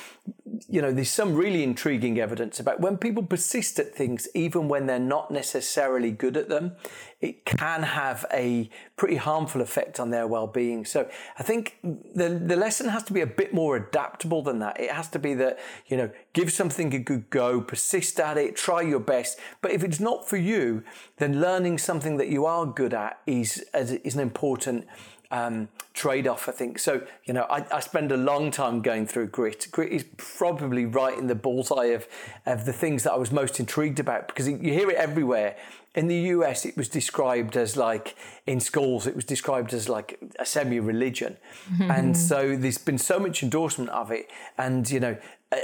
[0.67, 4.87] you know, there's some really intriguing evidence about when people persist at things, even when
[4.87, 6.73] they're not necessarily good at them,
[7.21, 10.87] it can have a pretty harmful effect on their well-being.
[10.87, 14.81] So I think the the lesson has to be a bit more adaptable than that.
[14.81, 18.57] It has to be that you know give something a good go, persist at it,
[18.57, 19.39] try your best.
[19.61, 20.83] But if it's not for you,
[21.19, 24.87] then learning something that you are good at is is an important
[25.31, 26.79] um, trade off, I think.
[26.81, 29.69] So, you know, I, I, spend a long time going through grit.
[29.71, 32.09] Grit is probably right in the bullseye of,
[32.47, 35.55] of the things that I was most intrigued about because you hear it everywhere
[35.95, 38.15] in the US, it was described as like
[38.47, 41.37] in schools, it was described as like a semi religion.
[41.73, 41.91] Mm-hmm.
[42.01, 44.31] And so there's been so much endorsement of it.
[44.57, 45.17] And, you know,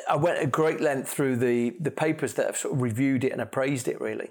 [0.09, 3.33] I went a great length through the, the papers that have sort of reviewed it
[3.33, 4.31] and appraised it really.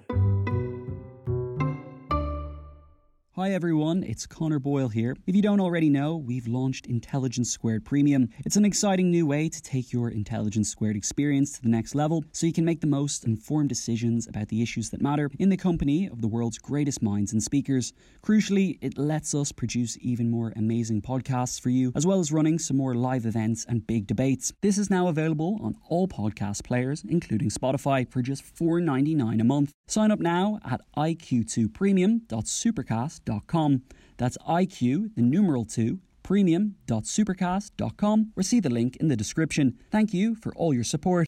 [3.38, 5.14] Hi everyone, it's Conor Boyle here.
[5.28, 8.30] If you don't already know, we've launched Intelligence Squared Premium.
[8.46, 12.24] It's an exciting new way to take your Intelligence Squared experience to the next level
[12.32, 15.58] so you can make the most informed decisions about the issues that matter in the
[15.58, 17.92] company of the world's greatest minds and speakers.
[18.26, 22.58] Crucially, it lets us produce even more amazing podcasts for you, as well as running
[22.58, 24.54] some more live events and big debates.
[24.62, 29.74] This is now available on all podcast players, including Spotify, for just $4.99 a month.
[29.90, 33.82] Sign up now at iq2premium.supercast.com premium.supercast.com.
[34.18, 39.78] That's IQ, the numeral 2, premium.supercast.com, or see the link in the description.
[39.92, 41.28] Thank you for all your support.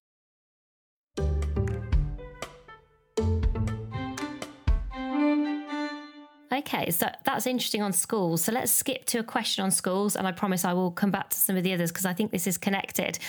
[6.54, 8.44] Okay, so that's interesting on schools.
[8.44, 11.30] So let's skip to a question on schools, and I promise I will come back
[11.30, 13.20] to some of the others because I think this is connected.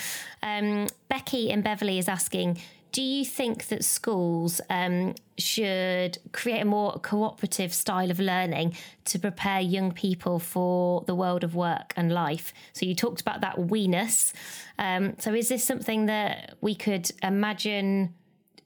[0.42, 2.59] Um, Becky in Beverly is asking
[2.92, 9.18] do you think that schools um, should create a more cooperative style of learning to
[9.18, 12.53] prepare young people for the world of work and life?
[12.72, 14.33] So you talked about that weeness.
[14.79, 18.14] Um, so is this something that we could imagine,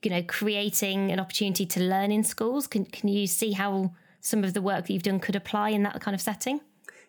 [0.03, 2.67] you know, creating an opportunity to learn in schools?
[2.67, 5.83] Can can you see how some of the work that you've done could apply in
[5.83, 6.61] that kind of setting?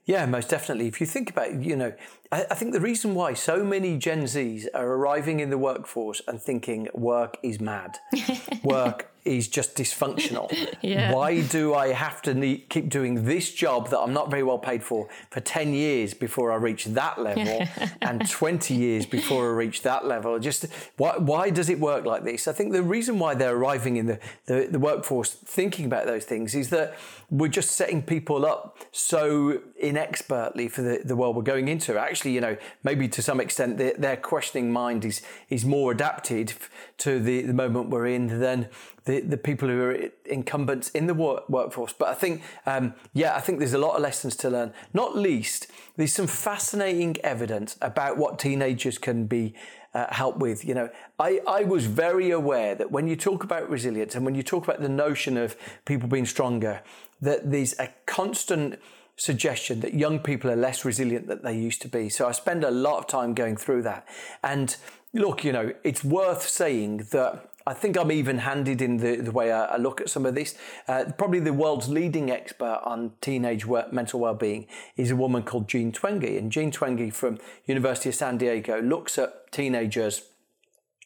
[0.05, 0.87] Yeah, most definitely.
[0.87, 1.93] If you think about, you know,
[2.31, 6.21] I, I, think the reason why so many Gen Zs are arriving in the workforce
[6.27, 7.99] and thinking work is mad,
[8.63, 10.51] work is just dysfunctional.
[10.81, 11.13] Yeah.
[11.13, 14.57] Why do I have to need, keep doing this job that I'm not very well
[14.57, 17.65] paid for for 10 years before I reach that level
[18.01, 20.37] and 20 years before I reach that level?
[20.39, 20.65] Just
[20.97, 22.47] why, why does it work like this?
[22.47, 26.25] I think the reason why they're arriving in the, the, the workforce thinking about those
[26.25, 26.97] things is that
[27.33, 31.97] we're just setting people up so inexpertly for the, the world we're going into.
[31.97, 36.53] Actually, you know, maybe to some extent their, their questioning mind is is more adapted
[36.99, 38.69] to the, the moment we're in than
[39.05, 41.91] the, the people who are incumbents in the work, workforce.
[41.91, 44.71] But I think, um, yeah, I think there's a lot of lessons to learn.
[44.93, 49.55] Not least, there's some fascinating evidence about what teenagers can be
[49.93, 50.65] uh, helped with.
[50.65, 54.35] You know, I, I was very aware that when you talk about resilience and when
[54.35, 55.55] you talk about the notion of
[55.85, 56.81] people being stronger,
[57.23, 58.79] that there's a constant
[59.15, 62.09] suggestion that young people are less resilient than they used to be.
[62.09, 64.07] So I spend a lot of time going through that.
[64.43, 64.75] And
[65.13, 69.31] look, you know, it's worth saying that I think I'm even handed in the, the
[69.31, 70.55] way I, look at some of this.
[70.87, 74.67] Uh, probably the world's leading expert on teenage mental well-being
[74.97, 76.37] is a woman called Jean Twenge.
[76.37, 80.23] And Jean Twenge from University of San Diego looks at teenagers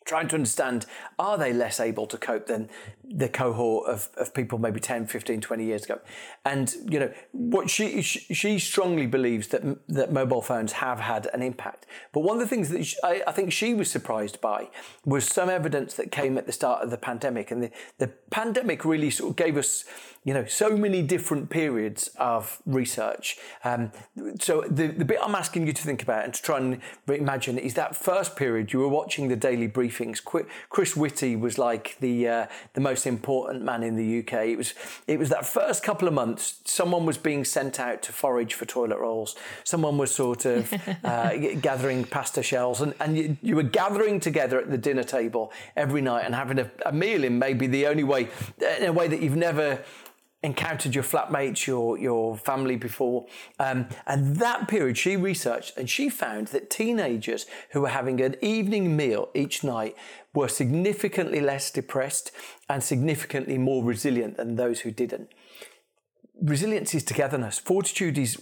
[0.08, 0.86] trying to understand
[1.20, 2.70] are they less able to cope than
[3.04, 6.00] the cohort of, of people maybe 10 15 20 years ago?
[6.46, 11.44] And you know what she she strongly believes that that mobile phones have had an
[11.44, 11.86] impact.
[12.12, 14.70] But one of the things that she, I, I, think she was surprised by
[15.06, 17.52] was some evidence that came at the start of the pandemic.
[17.52, 19.84] And the, the pandemic really sort of gave us
[20.28, 23.38] you know, so many different periods of research.
[23.64, 23.94] Um,
[24.42, 27.58] so the, the bit I'm asking you to think about and to try and imagine
[27.58, 30.20] is that first period you were watching the daily briefings.
[30.70, 34.48] Chris Whitty was like the uh, the most important man in the UK.
[34.48, 34.74] It was
[35.08, 36.60] it was that first couple of months.
[36.66, 39.34] Someone was being sent out to forage for toilet rolls.
[39.64, 40.74] Someone was sort of
[41.06, 45.54] uh, gathering pasta shells, and and you, you, were gathering together at the dinner table
[45.78, 48.28] every night and having a, a meal in maybe the only way
[48.78, 49.82] in a way that you've never
[50.44, 53.26] encountered your flatmates, your your family before,
[53.60, 58.36] um, and that period she researched and she found that teenagers who were having an
[58.42, 59.96] evening meal each night
[60.34, 62.32] were significantly less depressed
[62.70, 65.30] and significantly more resilient than those who didn't.
[66.40, 67.58] Resilience is togetherness.
[67.58, 68.38] Fortitude is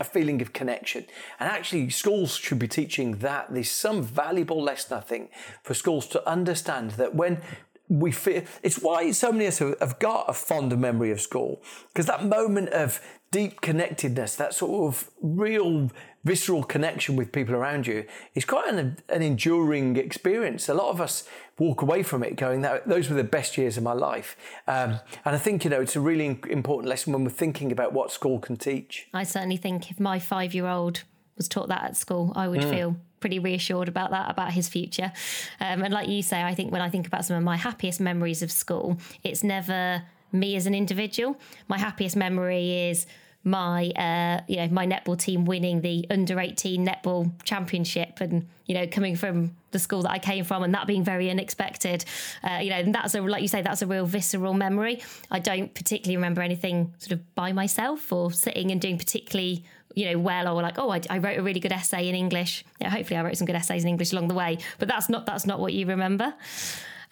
[0.00, 1.04] a feeling of connection.
[1.38, 3.54] And actually, schools should be teaching that.
[3.54, 5.30] There's some valuable lesson, I think,
[5.62, 7.40] for schools to understand that when
[7.88, 11.62] we feel it's why so many of us have got a fonder memory of school
[11.88, 15.90] because that moment of deep connectedness, that sort of real
[16.24, 20.68] visceral connection with people around you is quite an, an enduring experience.
[20.68, 21.28] A lot of us
[21.58, 24.36] walk away from it going, that those were the best years of my life.
[24.66, 27.92] Um, and I think, you know, it's a really important lesson when we're thinking about
[27.92, 29.08] what school can teach.
[29.12, 31.02] I certainly think if my five year old
[31.36, 32.70] was taught that at school, I would mm.
[32.70, 35.12] feel pretty reassured about that, about his future.
[35.60, 38.00] Um, and like you say, I think when I think about some of my happiest
[38.00, 40.02] memories of school, it's never
[40.32, 41.36] me as an individual.
[41.68, 43.06] My happiest memory is
[43.44, 48.74] my uh, you know my netball team winning the under 18 netball championship and you
[48.74, 52.04] know coming from the school that I came from and that being very unexpected
[52.42, 55.38] uh, you know and that's a like you say that's a real visceral memory I
[55.38, 59.64] don't particularly remember anything sort of by myself or sitting and doing particularly
[59.94, 62.64] you know well or like oh I, I wrote a really good essay in English
[62.80, 65.26] yeah, hopefully I wrote some good essays in English along the way but that's not
[65.26, 66.34] that's not what you remember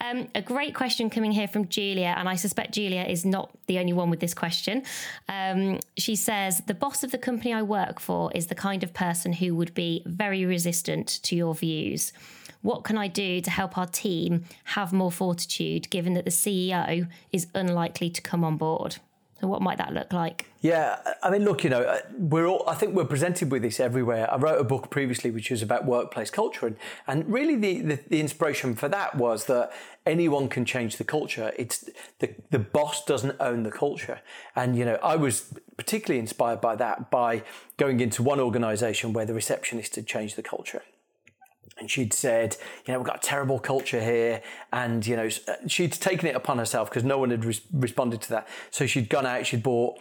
[0.01, 3.79] um, a great question coming here from Julia, and I suspect Julia is not the
[3.79, 4.83] only one with this question.
[5.29, 8.93] Um, she says, The boss of the company I work for is the kind of
[8.93, 12.13] person who would be very resistant to your views.
[12.63, 17.09] What can I do to help our team have more fortitude given that the CEO
[17.33, 18.97] is unlikely to come on board?
[19.41, 20.47] So what might that look like?
[20.63, 24.33] Yeah, I mean, look, you know, we're all, I think we're presented with this everywhere.
[24.33, 26.77] I wrote a book previously which was about workplace culture, and,
[27.07, 29.73] and really the, the, the inspiration for that was that
[30.07, 31.53] anyone can change the culture.
[31.59, 34.21] It's the, the boss doesn't own the culture.
[34.55, 37.43] And, you know, I was particularly inspired by that by
[37.77, 40.83] going into one organization where the receptionist had changed the culture
[41.79, 42.57] and she'd said,
[42.87, 44.43] you know, we've got a terrible culture here.
[44.73, 48.23] And, you know, uh, she'd taken it upon herself because no one had re- responded
[48.23, 48.49] to that.
[48.71, 49.99] So she'd gone out, she'd bought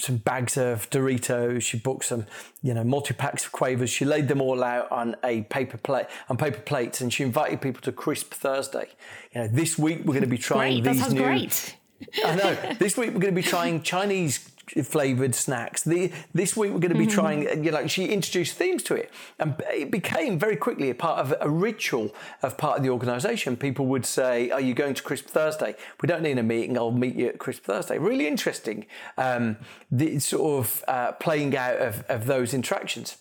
[0.00, 1.62] some bags of Doritos.
[1.62, 2.26] She booked some,
[2.62, 3.90] you know, multi packs of Quavers.
[3.90, 7.60] She laid them all out on a paper plate on paper plates, and she invited
[7.60, 8.88] people to Crisp Thursday.
[9.34, 11.22] You know, this week we're going to be trying great, these new.
[11.22, 11.76] Great.
[12.24, 12.56] I know.
[12.78, 14.50] This week we're going to be trying Chinese
[14.82, 15.82] flavored snacks.
[15.82, 17.14] The, this week we're going to be mm-hmm.
[17.14, 19.10] trying, you know, she introduced themes to it.
[19.38, 23.56] And it became very quickly a part of a ritual of part of the organisation.
[23.56, 25.74] People would say, Are you going to Crisp Thursday?
[26.02, 27.98] We don't need a meeting, I'll meet you at Crisp Thursday.
[27.98, 28.86] Really interesting,
[29.16, 29.56] um,
[29.90, 33.16] the sort of uh, playing out of, of those interactions.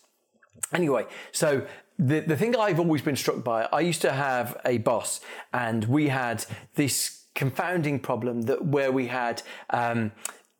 [0.73, 1.65] Anyway, so
[1.97, 5.21] the, the thing I've always been struck by, I used to have a boss
[5.53, 10.11] and we had this confounding problem that where we had um,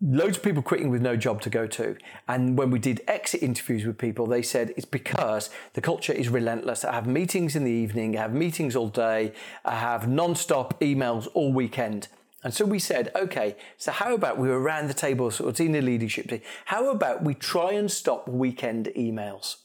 [0.01, 1.95] loads of people quitting with no job to go to.
[2.27, 6.29] And when we did exit interviews with people, they said it's because the culture is
[6.29, 6.83] relentless.
[6.83, 9.33] I have meetings in the evening, I have meetings all day,
[9.63, 12.09] I have non-stop emails all weekend.
[12.43, 15.57] And so we said, okay, so how about we were around the table, sort of
[15.57, 19.55] senior leadership team, how about we try and stop weekend emails?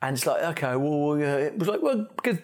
[0.00, 2.38] And it's like, okay, well, it was like, well, because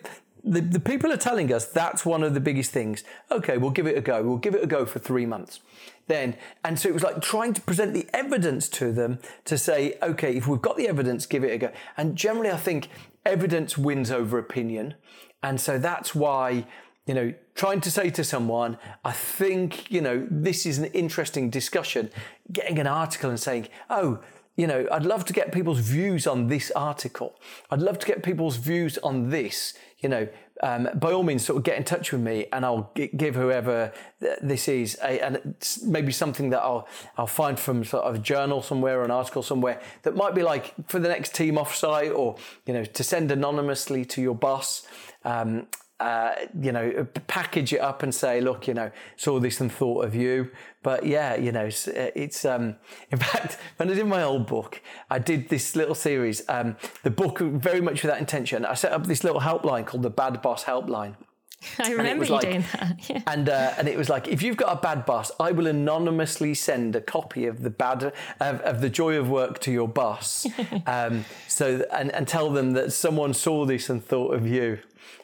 [0.45, 3.03] the, the people are telling us that's one of the biggest things.
[3.31, 4.23] Okay, we'll give it a go.
[4.23, 5.61] We'll give it a go for three months.
[6.09, 9.99] Then, and so it was like trying to present the evidence to them to say,
[10.03, 11.73] okay, if we've got the evidence, give it a go.
[11.97, 12.89] And generally, I think
[13.25, 14.95] evidence wins over opinion.
[15.43, 16.67] And so that's why
[17.09, 21.49] you know, trying to say to someone, I think, you know, this is an interesting
[21.49, 22.11] discussion,
[22.53, 24.21] getting an article and saying, oh,
[24.57, 27.35] you know, I'd love to get people's views on this article.
[27.71, 29.73] I'd love to get people's views on this.
[30.01, 30.29] You know,
[30.63, 33.35] um, by all means, sort of get in touch with me, and I'll g- give
[33.35, 33.93] whoever
[34.41, 36.87] this is, a, and maybe something that I'll
[37.17, 40.43] I'll find from sort of a journal somewhere or an article somewhere that might be
[40.43, 42.37] like for the next team offsite, or
[42.67, 44.87] you know, to send anonymously to your boss.
[45.25, 45.67] Um,
[46.01, 50.05] uh, you know, package it up and say, look, you know, saw this and thought
[50.05, 50.51] of you.
[50.83, 52.77] But yeah, you know, it's, it's um,
[53.11, 54.81] in fact, when I did my old book,
[55.11, 58.65] I did this little series, um, the book very much with that intention.
[58.65, 61.17] I set up this little helpline called the Bad Boss Helpline.
[61.81, 62.97] I remember you like, doing that.
[63.09, 63.23] Yeah.
[63.27, 66.55] And uh, and it was like, if you've got a bad boss, I will anonymously
[66.55, 70.47] send a copy of the bad of, of the joy of work to your boss.
[70.87, 74.79] um, so and and tell them that someone saw this and thought of you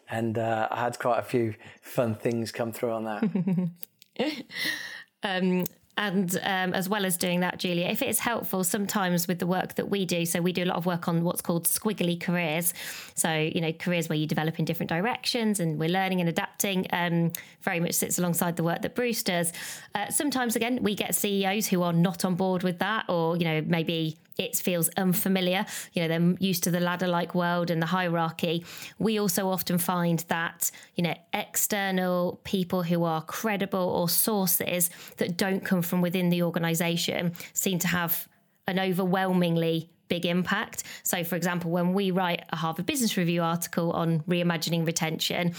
[0.09, 4.45] and uh, I had quite a few fun things come through on that.
[5.23, 5.65] um,
[5.97, 9.47] and um, as well as doing that, Julia, if it is helpful, sometimes with the
[9.47, 12.21] work that we do, so we do a lot of work on what's called squiggly
[12.21, 12.75] careers.
[13.15, 16.87] So, you know, careers where you develop in different directions and we're learning and adapting,
[16.93, 17.33] um,
[17.63, 19.53] very much sits alongside the work that Bruce does.
[19.95, 23.45] Uh, sometimes, again, we get CEOs who are not on board with that, or, you
[23.45, 25.67] know, maybe it feels unfamiliar.
[25.93, 28.65] You know, they're used to the ladder like world and the hierarchy.
[28.99, 35.37] We also often find that, you know, external people who are credible or sources that
[35.37, 38.29] don't come from within the organization seem to have
[38.67, 40.85] an overwhelmingly big impact.
[41.03, 45.55] So, for example, when we write a Harvard Business Review article on reimagining retention,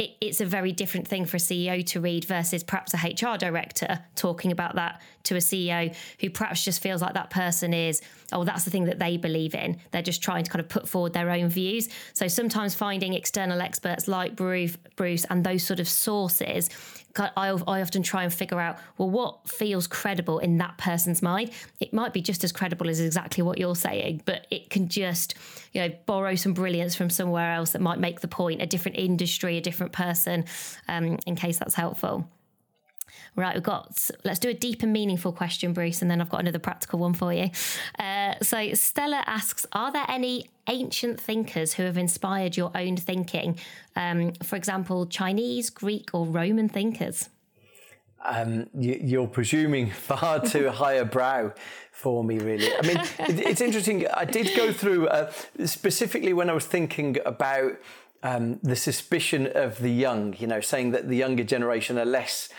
[0.00, 3.36] it, it's a very different thing for a CEO to read versus perhaps a HR
[3.36, 8.00] director talking about that to a CEO who perhaps just feels like that person is,
[8.32, 9.78] oh, that's the thing that they believe in.
[9.90, 11.90] They're just trying to kind of put forward their own views.
[12.14, 16.70] So sometimes finding external experts like Bruce, Bruce and those sort of sources
[17.18, 21.50] I, I often try and figure out, well, what feels credible in that person's mind?
[21.80, 25.34] It might be just as credible as exactly what you're saying, but it can just,
[25.72, 28.98] you know, borrow some brilliance from somewhere else that might make the point, a different
[28.98, 30.44] industry, a different person,
[30.88, 32.28] um, in case that's helpful.
[33.36, 36.40] Right, we've got, let's do a deep and meaningful question, Bruce, and then I've got
[36.40, 37.50] another practical one for you.
[37.98, 43.58] Uh, so Stella asks Are there any ancient thinkers who have inspired your own thinking?
[43.96, 47.28] Um, for example, Chinese, Greek, or Roman thinkers?
[48.22, 51.52] Um, you, are presuming far too high a brow
[51.92, 52.68] for me, really.
[52.74, 54.06] I mean, it, it's interesting.
[54.08, 55.30] I did go through, uh,
[55.64, 57.72] specifically when I was thinking about
[58.22, 62.50] um, the suspicion of the young, you know, saying that the younger generation are less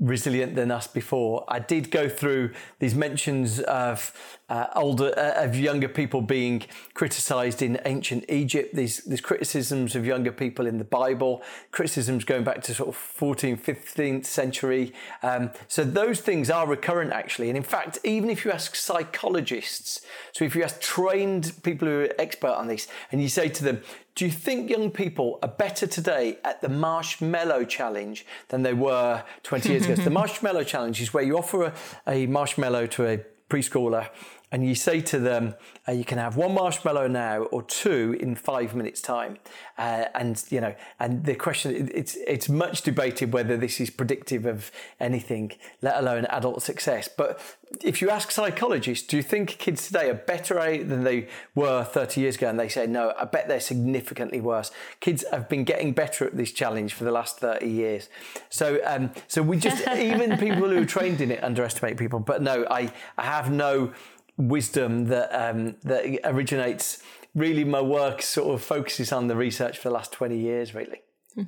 [0.00, 1.44] resilient than us before.
[1.48, 4.12] I did go through these mentions of
[4.48, 6.62] uh, older uh, of younger people being
[6.94, 8.74] criticized in ancient Egypt.
[8.74, 12.96] These these criticisms of younger people in the Bible, criticisms going back to sort of
[12.96, 14.92] 14th, 15th century.
[15.22, 17.48] Um, so those things are recurrent actually.
[17.48, 20.00] And in fact, even if you ask psychologists,
[20.32, 23.64] so if you ask trained people who are expert on this, and you say to
[23.64, 23.82] them,
[24.14, 29.22] do you think young people are better today at the marshmallow challenge than they were
[29.44, 29.94] 20 years ago?
[29.94, 31.74] so the marshmallow challenge is where you offer a,
[32.08, 34.08] a marshmallow to a preschooler
[34.50, 35.54] and you say to them,
[35.86, 39.38] uh, you can have one marshmallow now or two in five minutes' time.
[39.76, 44.46] Uh, and you know, and the question it's it's much debated whether this is predictive
[44.46, 47.08] of anything, let alone adult success.
[47.08, 47.40] But
[47.84, 52.20] if you ask psychologists, do you think kids today are better than they were 30
[52.20, 52.48] years ago?
[52.48, 53.12] And they say no.
[53.18, 54.70] I bet they're significantly worse.
[55.00, 58.08] Kids have been getting better at this challenge for the last 30 years.
[58.48, 62.20] So um, so we just even people who are trained in it underestimate people.
[62.20, 63.92] But no, I I have no
[64.38, 67.02] wisdom that um, that originates.
[67.34, 70.74] Really, my work sort of focuses on the research for the last twenty years.
[70.74, 71.02] Really.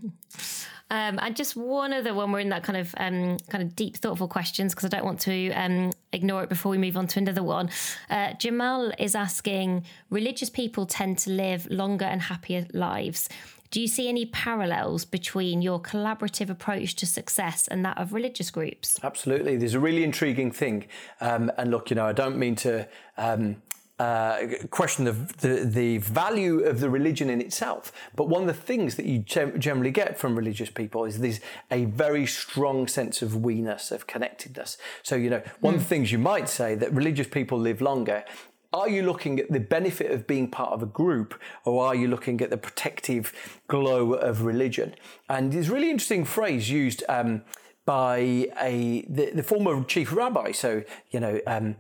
[0.93, 3.97] Um, and just one other one, we're in that kind of um, kind of deep,
[3.97, 7.21] thoughtful questions because I don't want to um, ignore it before we move on to
[7.21, 7.71] another one.
[8.11, 13.29] Uh, Jamal is asking: Religious people tend to live longer and happier lives.
[13.71, 18.51] Do you see any parallels between your collaborative approach to success and that of religious
[18.51, 18.99] groups?
[19.03, 19.57] Absolutely.
[19.57, 20.87] There's a really intriguing thing.
[21.21, 22.89] Um, and look, you know, I don't mean to.
[23.17, 23.63] Um,
[24.01, 27.93] uh, question the, the, the value of the religion in itself.
[28.17, 31.41] But one of the things that you generally get from religious people is there's
[31.71, 34.79] a very strong sense of we-ness, of connectedness.
[35.03, 35.77] So, you know, one mm.
[35.77, 35.89] of the hmm.
[35.91, 38.25] things you might say that religious people live longer
[38.73, 42.09] are you looking at the benefit of being part of a group or are you
[42.09, 43.33] looking at the protective
[43.69, 44.95] glow of religion?
[45.29, 47.43] And there's a really interesting phrase used um,
[47.85, 51.75] by a the, the, former chief rabbi, so you know um,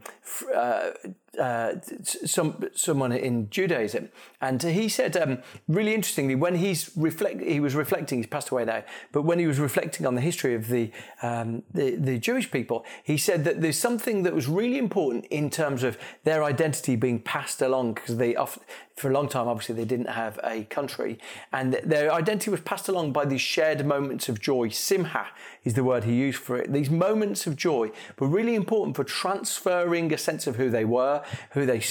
[0.52, 0.90] uh,
[1.38, 4.08] uh, some someone in Judaism,
[4.40, 8.64] and he said um, really interestingly when he's reflect he was reflecting he's passed away
[8.64, 10.90] now, but when he was reflecting on the history of the,
[11.22, 15.50] um, the the Jewish people, he said that there's something that was really important in
[15.50, 18.62] terms of their identity being passed along because they often,
[19.00, 21.18] for a long time obviously they didn't have a country
[21.52, 24.68] and their identity was passed along by these shared moments of joy.
[24.68, 25.28] Simha
[25.64, 26.72] is the word he used for it.
[26.72, 31.22] These moments of joy were really important for transferring a sense of who they were
[31.52, 31.82] who they,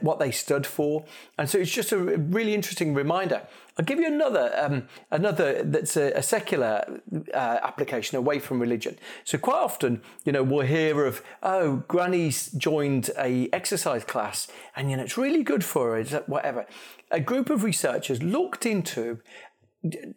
[0.00, 1.04] what they stood for.
[1.38, 3.42] And so it's just a really interesting reminder.
[3.78, 7.00] I'll give you another, um, another that's a, a secular
[7.32, 8.98] uh, application away from religion.
[9.22, 14.90] So quite often, you know, we'll hear of, oh, Granny's joined a exercise class, and
[14.90, 16.66] you know, it's really good for her, whatever.
[17.12, 19.20] A group of researchers looked into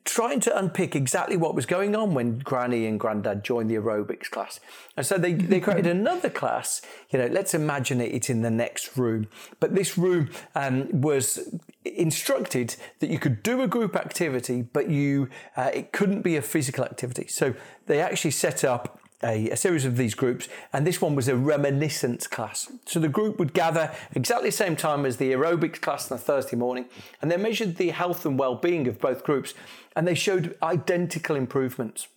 [0.06, 4.30] trying to unpick exactly what was going on when Granny and Grandad joined the aerobics
[4.30, 4.60] class.
[4.96, 6.82] And so they, they created another class.
[7.10, 9.28] You know, let's imagine it, it's in the next room.
[9.60, 11.54] But this room um, was
[11.84, 16.42] instructed that you could do a group activity, but you uh, it couldn't be a
[16.42, 17.28] physical activity.
[17.28, 17.54] So
[17.88, 21.36] they actually set up a, a, series of these groups, and this one was a
[21.36, 22.72] reminiscence class.
[22.86, 26.20] So the group would gather exactly the same time as the aerobics class on a
[26.20, 26.86] Thursday morning,
[27.22, 29.54] and they measured the health and well-being of both groups,
[29.96, 32.08] and they showed identical improvements.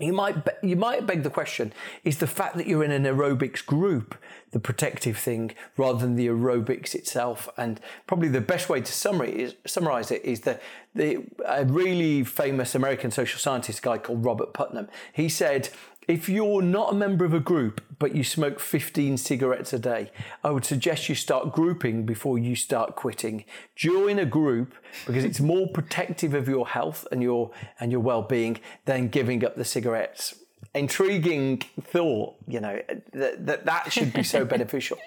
[0.00, 1.72] You might be, you might beg the question:
[2.02, 4.16] Is the fact that you're in an aerobics group
[4.50, 7.48] the protective thing rather than the aerobics itself?
[7.58, 10.62] And probably the best way to summarize, summarize it is that
[10.94, 14.88] the a really famous American social scientist guy called Robert Putnam.
[15.12, 15.68] He said
[16.08, 20.10] if you're not a member of a group but you smoke 15 cigarettes a day,
[20.42, 23.44] I would suggest you start grouping before you start quitting.
[23.76, 24.74] Join a group
[25.06, 29.54] because it's more protective of your health and your and your well-being than giving up
[29.54, 30.34] the cigarettes.
[30.74, 32.82] Intriguing thought, you know,
[33.12, 34.98] that that, that should be so beneficial.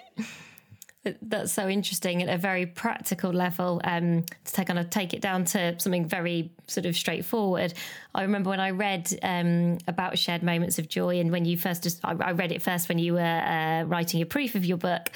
[1.22, 3.80] That's so interesting at a very practical level.
[3.84, 7.74] Um, to take kind of take it down to something very sort of straightforward.
[8.16, 11.82] I remember when I read um, about shared moments of joy, and when you first
[11.82, 14.78] just I, I read it first when you were uh, writing your proof of your
[14.78, 15.10] book.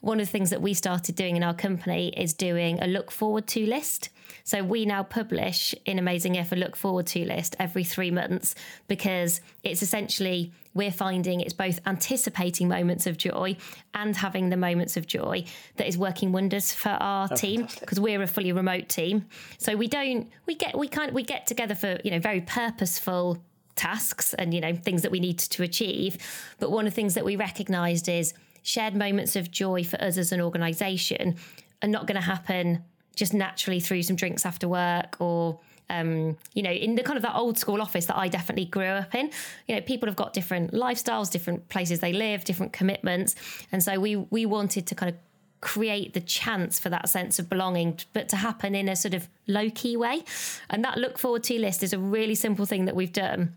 [0.00, 3.10] One of the things that we started doing in our company is doing a look
[3.10, 4.10] forward to list.
[4.44, 8.54] So we now publish in Amazing If a look forward to list every three months
[8.88, 13.56] because it's essentially we're finding it's both anticipating moments of joy
[13.94, 15.44] and having the moments of joy
[15.76, 19.26] that is working wonders for our oh, team because we're a fully remote team.
[19.58, 22.40] So we don't we get we kind of, we get together for you know very
[22.42, 23.42] purposeful
[23.74, 26.18] tasks and you know things that we need to achieve.
[26.58, 30.18] But one of the things that we recognised is shared moments of joy for us
[30.18, 31.36] as an organisation
[31.82, 32.84] are not going to happen
[33.16, 35.58] just naturally through some drinks after work or
[35.90, 38.84] um, you know, in the kind of that old school office that I definitely grew
[38.84, 39.30] up in.
[39.68, 43.34] You know, people have got different lifestyles, different places they live, different commitments,
[43.70, 45.16] and so we we wanted to kind of
[45.62, 49.28] create the chance for that sense of belonging, but to happen in a sort of
[49.46, 50.24] low key way.
[50.68, 53.54] And that look forward to list is a really simple thing that we've done.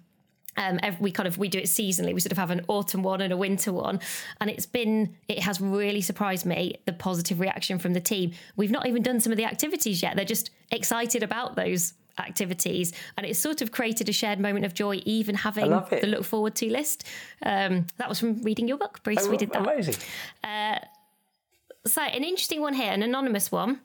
[0.55, 2.13] Um, every, we kind of we do it seasonally.
[2.13, 3.99] We sort of have an autumn one and a winter one,
[4.39, 8.31] and it's been it has really surprised me the positive reaction from the team.
[8.55, 10.15] We've not even done some of the activities yet.
[10.15, 14.73] They're just excited about those activities and it's sort of created a shared moment of
[14.73, 17.05] joy even having the look forward to list
[17.43, 19.95] um, that was from reading your book bruce oh, we did that amazing
[20.41, 20.79] uh,
[21.85, 23.79] so an interesting one here an anonymous one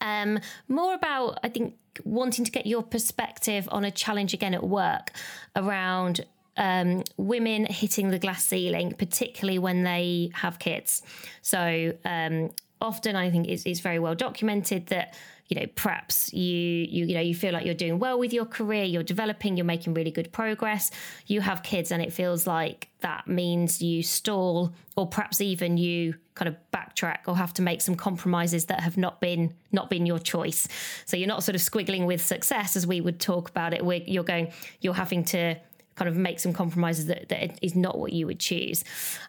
[0.00, 1.74] um, more about i think
[2.04, 5.12] wanting to get your perspective on a challenge again at work
[5.56, 6.24] around
[6.56, 11.02] um, women hitting the glass ceiling, particularly when they have kids.
[11.40, 15.14] So um, often, I think it's, it's very well documented that
[15.52, 18.46] you know perhaps you you you know you feel like you're doing well with your
[18.46, 20.90] career you're developing you're making really good progress
[21.26, 26.14] you have kids and it feels like that means you stall or perhaps even you
[26.34, 30.06] kind of backtrack or have to make some compromises that have not been not been
[30.06, 30.66] your choice
[31.04, 34.00] so you're not sort of squiggling with success as we would talk about it where
[34.06, 34.50] you're going
[34.80, 35.54] you're having to
[35.96, 38.82] kind of make some compromises that, that is not what you would choose.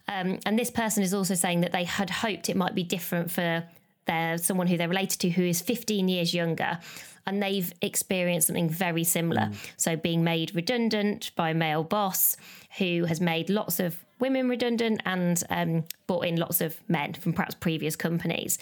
[0.08, 3.30] Um, and this person is also saying that they had hoped it might be different
[3.30, 3.66] for
[4.06, 6.80] they're someone who they're related to who is 15 years younger.
[7.26, 9.44] and they've experienced something very similar.
[9.44, 9.56] Mm.
[9.78, 12.36] So, being made redundant by a male boss
[12.80, 17.34] who has made lots of women redundant and um, brought in lots of men from
[17.34, 18.58] perhaps previous companies.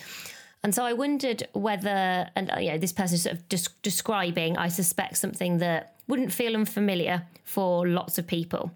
[0.64, 3.74] And so I wondered whether, and uh, you know, this person is sort of des-
[3.82, 8.72] describing, I suspect, something that wouldn't feel unfamiliar for lots of people.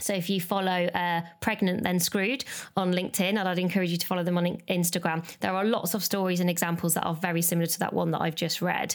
[0.00, 2.44] So if you follow uh, Pregnant Then Screwed
[2.76, 6.02] on LinkedIn, and I'd encourage you to follow them on Instagram, there are lots of
[6.02, 8.94] stories and examples that are very similar to that one that I've just read.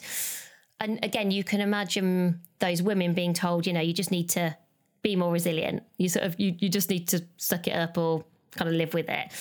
[0.80, 4.56] And again, you can imagine those women being told, you know, you just need to
[5.02, 5.84] be more resilient.
[5.98, 8.93] You sort of, you, you just need to suck it up or kind of live
[8.93, 9.32] with it.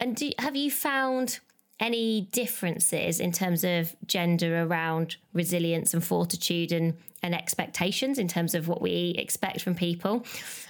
[0.00, 1.40] And do, have you found
[1.80, 8.54] any differences in terms of gender around resilience and fortitude and, and expectations in terms
[8.54, 10.24] of what we expect from people?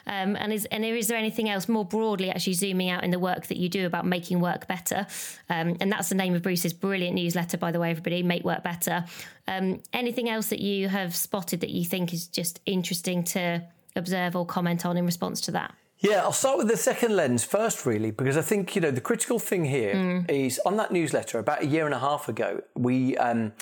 [0.07, 3.19] Um, and is and is there anything else more broadly actually zooming out in the
[3.19, 5.07] work that you do about making work better?
[5.51, 8.63] Um, and that's the name of Bruce's brilliant newsletter, by the way, everybody, Make Work
[8.63, 9.05] Better.
[9.47, 13.63] Um, anything else that you have spotted that you think is just interesting to
[13.97, 15.75] observe or comment on in response to that?
[16.01, 19.01] Yeah, I'll start with the second lens first, really, because I think you know the
[19.01, 20.31] critical thing here mm.
[20.31, 23.17] is on that newsletter about a year and a half ago, we.
[23.17, 23.53] Um,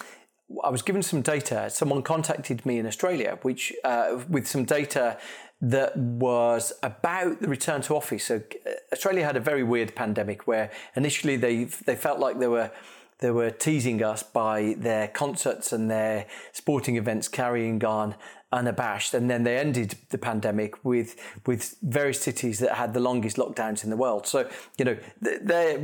[0.62, 1.68] I was given some data.
[1.70, 5.18] Someone contacted me in Australia, which uh, with some data
[5.60, 8.24] that was about the return to office.
[8.24, 12.48] So uh, Australia had a very weird pandemic where initially they they felt like they
[12.48, 12.70] were
[13.18, 18.14] they were teasing us by their concerts and their sporting events carrying on
[18.52, 19.14] unabashed.
[19.14, 21.16] And then they ended the pandemic with
[21.46, 24.26] with various cities that had the longest lockdowns in the world.
[24.26, 25.78] So you know their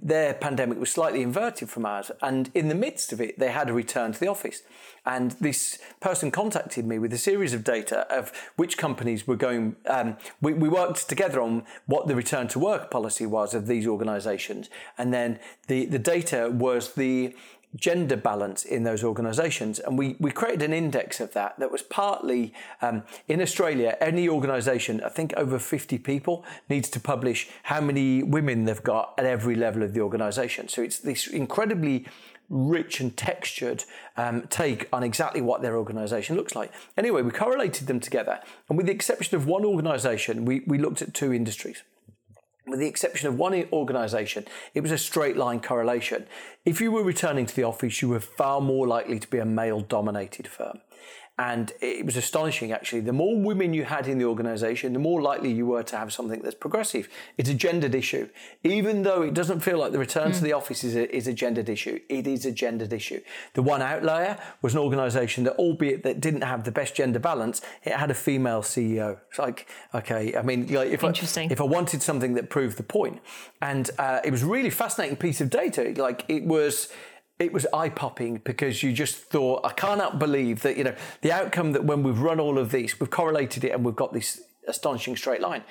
[0.00, 3.68] their pandemic was slightly inverted from ours, and in the midst of it, they had
[3.68, 4.62] a return to the office.
[5.04, 9.76] And this person contacted me with a series of data of which companies were going.
[9.86, 13.86] Um, we, we worked together on what the return to work policy was of these
[13.86, 17.34] organisations, and then the the data was the
[17.76, 19.78] gender balance in those organisations.
[19.78, 22.52] And we, we created an index of that that was partly
[22.82, 28.22] um, in Australia, any organisation, I think over 50 people, needs to publish how many
[28.22, 30.68] women they've got at every level of the organisation.
[30.68, 32.06] So it's this incredibly
[32.50, 33.84] rich and textured
[34.18, 36.70] um, take on exactly what their organisation looks like.
[36.98, 38.40] Anyway, we correlated them together.
[38.68, 41.82] And with the exception of one organisation, we, we looked at two industries
[42.66, 46.26] with the exception of one organization, it was a straight line correlation.
[46.64, 49.44] If you were returning to the office, you were far more likely to be a
[49.44, 50.80] male dominated firm.
[51.38, 53.00] And it was astonishing, actually.
[53.00, 56.12] The more women you had in the organization, the more likely you were to have
[56.12, 57.08] something that's progressive.
[57.38, 58.28] It's a gendered issue.
[58.62, 60.34] Even though it doesn't feel like the return mm.
[60.34, 63.20] to the office is a, is a gendered issue, it is a gendered issue.
[63.54, 67.62] The one outlier was an organization that, albeit that didn't have the best gender balance,
[67.82, 69.18] it had a female CEO.
[69.30, 71.12] It's like, okay, I mean, like if, I,
[71.50, 73.20] if I wanted something that proved the point,
[73.62, 75.94] and uh, it was really fascinating piece of data.
[75.96, 76.88] Like it was,
[77.42, 81.32] it was eye popping because you just thought, I cannot believe that, you know, the
[81.32, 84.42] outcome that when we've run all of these, we've correlated it and we've got this
[84.68, 85.62] astonishing straight line.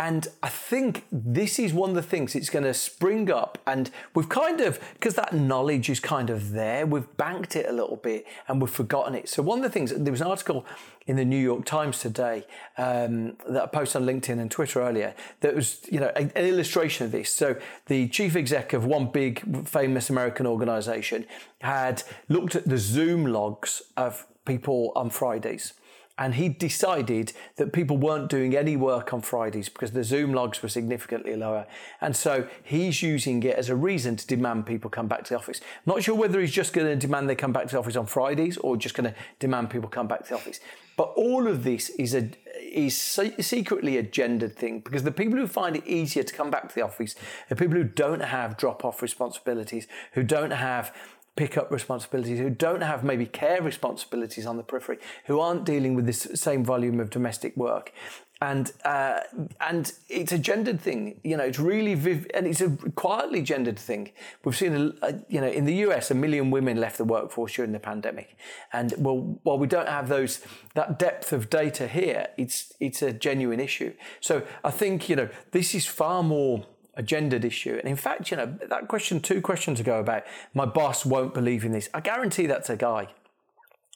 [0.00, 3.58] And I think this is one of the things it's going to spring up.
[3.66, 7.72] And we've kind of, because that knowledge is kind of there, we've banked it a
[7.72, 9.28] little bit and we've forgotten it.
[9.28, 10.64] So, one of the things, there was an article
[11.06, 12.46] in the New York Times today
[12.78, 17.04] um, that I posted on LinkedIn and Twitter earlier that was, you know, an illustration
[17.04, 17.30] of this.
[17.30, 21.26] So, the chief exec of one big famous American organization
[21.60, 25.74] had looked at the Zoom logs of people on Fridays
[26.20, 30.62] and he decided that people weren't doing any work on Fridays because the Zoom logs
[30.62, 31.66] were significantly lower.
[32.02, 35.38] And so he's using it as a reason to demand people come back to the
[35.38, 35.62] office.
[35.86, 38.04] Not sure whether he's just going to demand they come back to the office on
[38.04, 40.60] Fridays or just going to demand people come back to the office.
[40.98, 42.30] But all of this is a
[42.62, 46.68] is secretly a gendered thing because the people who find it easier to come back
[46.68, 47.16] to the office
[47.50, 50.94] are people who don't have drop off responsibilities, who don't have
[51.36, 55.94] pick up responsibilities, who don't have maybe care responsibilities on the periphery, who aren't dealing
[55.94, 57.92] with this same volume of domestic work.
[58.42, 59.20] And uh,
[59.60, 61.44] and it's a gendered thing, you know.
[61.44, 64.12] It's really viv- and it's a quietly gendered thing.
[64.42, 67.52] We've seen, a, a, you know, in the US, a million women left the workforce
[67.52, 68.38] during the pandemic,
[68.72, 70.40] and well, while we don't have those
[70.72, 73.92] that depth of data here, it's it's a genuine issue.
[74.20, 76.64] So I think you know this is far more
[76.94, 77.76] a gendered issue.
[77.78, 80.24] And in fact, you know, that question two questions ago about
[80.54, 83.08] my boss won't believe in this, I guarantee that's a guy.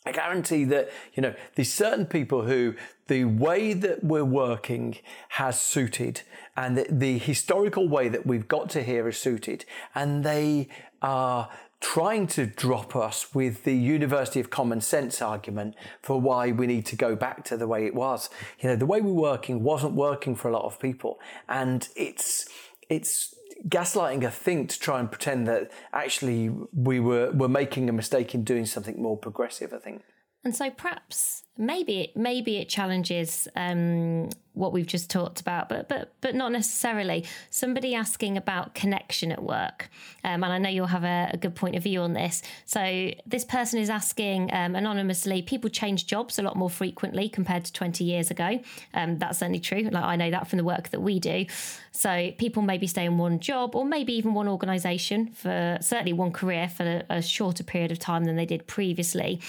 [0.07, 2.75] I guarantee that, you know, there's certain people who
[3.07, 4.99] the way that we're working
[5.31, 6.23] has suited
[6.57, 9.65] and the, the historical way that we've got to here is suited.
[9.95, 10.69] And they
[11.01, 11.49] are
[11.81, 16.87] trying to drop us with the University of Common Sense argument for why we need
[16.87, 18.31] to go back to the way it was.
[18.61, 21.19] You know, the way we're working wasn't working for a lot of people.
[21.49, 22.47] And it's,
[22.89, 23.35] it's
[23.69, 28.35] gaslighting, I think, to try and pretend that actually we were, were making a mistake
[28.35, 30.03] in doing something more progressive, I think.
[30.45, 35.89] And so perhaps maybe it, maybe it challenges um, what we've just talked about, but
[35.89, 37.25] but but not necessarily.
[37.49, 39.89] Somebody asking about connection at work,
[40.23, 42.43] um, and I know you'll have a, a, good point of view on this.
[42.67, 45.41] So this person is asking um, anonymously.
[45.43, 48.61] People change jobs a lot more frequently compared to twenty years ago.
[48.93, 49.89] Um, that's certainly true.
[49.91, 51.47] Like I know that from the work that we do.
[51.93, 56.33] So people maybe stay in one job or maybe even one organisation for certainly one
[56.33, 59.41] career for a, a shorter period of time than they did previously.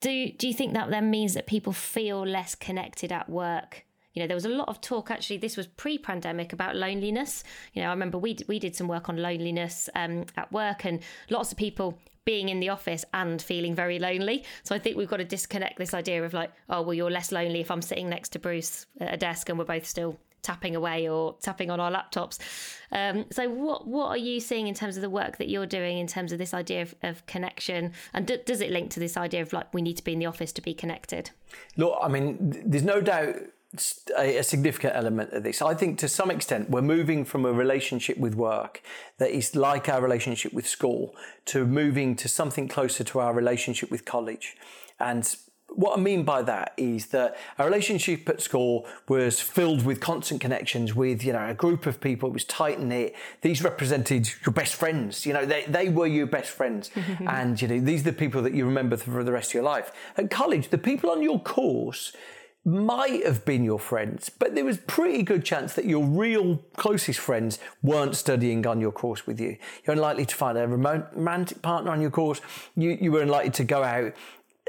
[0.00, 3.84] Do do you think that then means that people feel less connected at work?
[4.14, 5.36] You know, there was a lot of talk actually.
[5.36, 7.44] This was pre-pandemic about loneliness.
[7.74, 11.00] You know, I remember we we did some work on loneliness um, at work, and
[11.28, 14.44] lots of people being in the office and feeling very lonely.
[14.62, 17.32] So I think we've got to disconnect this idea of like, oh, well, you're less
[17.32, 20.76] lonely if I'm sitting next to Bruce at a desk and we're both still tapping
[20.76, 22.38] away or tapping on our laptops.
[22.92, 25.98] Um, so, what what are you seeing in terms of the work that you're doing
[25.98, 29.16] in terms of this idea of, of connection, and d- does it link to this
[29.16, 31.30] idea of like we need to be in the office to be connected?
[31.76, 33.36] Look, I mean, there's no doubt
[34.18, 35.62] a, significant element of this.
[35.62, 38.82] I think to some extent we're moving from a relationship with work
[39.18, 41.14] that is like our relationship with school
[41.46, 44.56] to moving to something closer to our relationship with college.
[44.98, 45.34] And
[45.74, 50.40] what I mean by that is that a relationship at school was filled with constant
[50.40, 52.28] connections with, you know, a group of people.
[52.28, 53.14] It was tight knit.
[53.40, 55.24] These represented your best friends.
[55.24, 56.90] You know, they, they were your best friends.
[57.26, 59.62] and, you know, these are the people that you remember for the rest of your
[59.62, 59.92] life.
[60.16, 62.12] At college, the people on your course
[62.64, 67.18] might have been your friends, but there was pretty good chance that your real closest
[67.18, 69.56] friends weren't studying on your course with you.
[69.84, 72.42] You're unlikely to find a romantic partner on your course.
[72.76, 74.12] You, you were unlikely to go out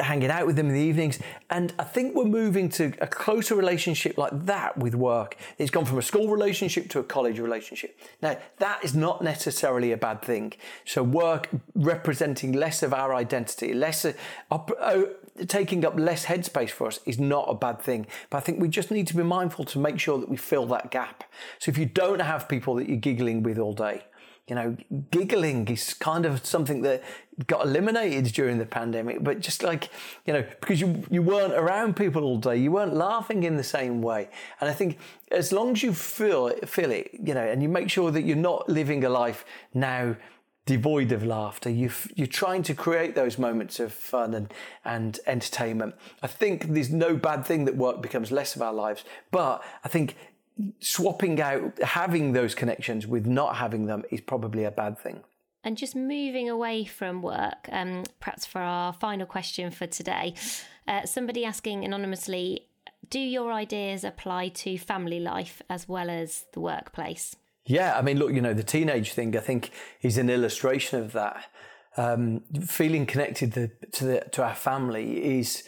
[0.04, 1.20] hanging out with them in the evenings.
[1.50, 5.38] And I think we're moving to a closer relationship like that with work.
[5.58, 8.00] It's gone from a school relationship to a college relationship.
[8.22, 10.54] Now, that is not necessarily a bad thing.
[10.86, 14.14] So, work representing less of our identity, less uh,
[14.52, 15.04] uh,
[15.48, 18.08] taking up less headspace for us is not a bad thing.
[18.30, 20.66] But I think we just need to be mindful to make sure that we fill
[20.68, 21.24] that gap.
[21.60, 24.04] So, if you don't have people that you're giggling with all day,
[24.48, 24.76] you know,
[25.12, 27.04] giggling is kind of something that
[27.48, 29.90] got eliminated during the pandemic, but just like,
[30.26, 33.64] you know, because you, you weren't around people all day, you weren't laughing in the
[33.64, 34.30] same way.
[34.60, 34.98] And I think
[35.32, 38.36] as long as you feel feel it, you know, and you make sure that you're
[38.36, 40.16] not living a life now
[40.66, 41.70] devoid of laughter.
[41.70, 44.54] You you're trying to create those moments of fun and,
[44.86, 45.96] and entertainment.
[46.22, 49.88] I think there's no bad thing that work becomes less of our lives, but I
[49.88, 50.16] think
[50.80, 55.24] swapping out having those connections with not having them is probably a bad thing.
[55.64, 60.34] And just moving away from work, um, perhaps for our final question for today,
[60.88, 62.68] uh, somebody asking anonymously,
[63.10, 67.36] do your ideas apply to family life as well as the workplace?
[67.66, 71.12] Yeah, I mean, look, you know, the teenage thing, I think, is an illustration of
[71.12, 71.46] that.
[71.98, 75.64] Um, feeling connected to, to, the, to our family is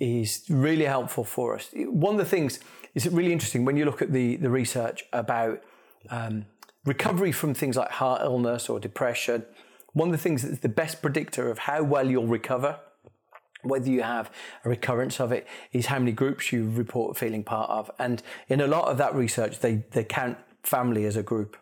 [0.00, 1.70] is really helpful for us.
[1.72, 2.58] One of the things
[2.94, 5.62] is really interesting when you look at the, the research about
[6.10, 6.46] um,
[6.84, 9.44] recovery from things like heart illness or depression.
[9.92, 12.80] One of the things that's the best predictor of how well you'll recover,
[13.62, 14.30] whether you have
[14.64, 17.90] a recurrence of it, is how many groups you report feeling part of.
[17.98, 21.56] And in a lot of that research, they, they count family as a group.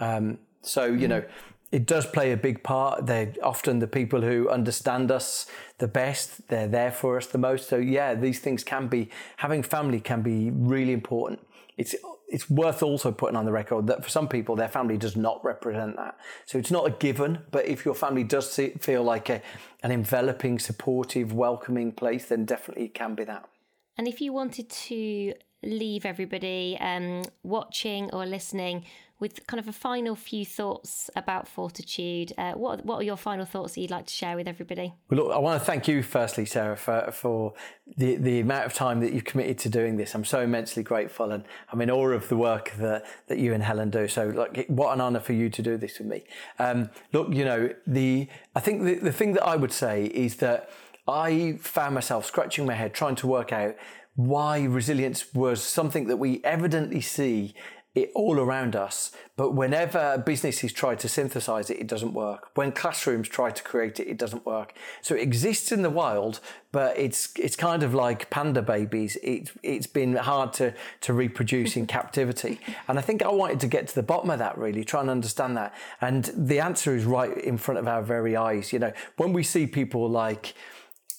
[0.00, 1.08] Um, so, you mm-hmm.
[1.08, 1.24] know,
[1.72, 3.06] it does play a big part.
[3.06, 5.46] They're often the people who understand us
[5.78, 6.48] the best.
[6.48, 7.68] They're there for us the most.
[7.68, 11.40] So yeah, these things can be having family can be really important.
[11.76, 11.94] It's
[12.28, 15.44] it's worth also putting on the record that for some people their family does not
[15.44, 16.18] represent that.
[16.44, 19.42] So it's not a given, but if your family does see, feel like a,
[19.82, 23.48] an enveloping, supportive, welcoming place, then definitely it can be that.
[23.96, 28.84] And if you wanted to leave everybody um, watching or listening
[29.18, 32.32] with kind of a final few thoughts about fortitude.
[32.36, 34.94] Uh, what what are your final thoughts that you'd like to share with everybody?
[35.08, 37.54] Well, look, I want to thank you firstly, Sarah, for for
[37.96, 40.14] the the amount of time that you've committed to doing this.
[40.14, 43.62] I'm so immensely grateful, and I'm in awe of the work that that you and
[43.62, 44.06] Helen do.
[44.08, 46.24] So, like, what an honour for you to do this with me.
[46.58, 50.36] Um, look, you know, the I think the, the thing that I would say is
[50.36, 50.68] that
[51.08, 53.76] I found myself scratching my head trying to work out
[54.16, 57.54] why resilience was something that we evidently see
[57.96, 59.10] it all around us.
[59.36, 62.50] But whenever businesses try to synthesize it, it doesn't work.
[62.54, 64.74] When classrooms try to create it, it doesn't work.
[65.00, 66.40] So it exists in the wild,
[66.72, 69.16] but it's it's kind of like panda babies.
[69.22, 72.60] It, it's been hard to, to reproduce in captivity.
[72.88, 75.10] And I think I wanted to get to the bottom of that really, try and
[75.10, 75.74] understand that.
[76.00, 78.72] And the answer is right in front of our very eyes.
[78.72, 80.54] You know, when we see people like,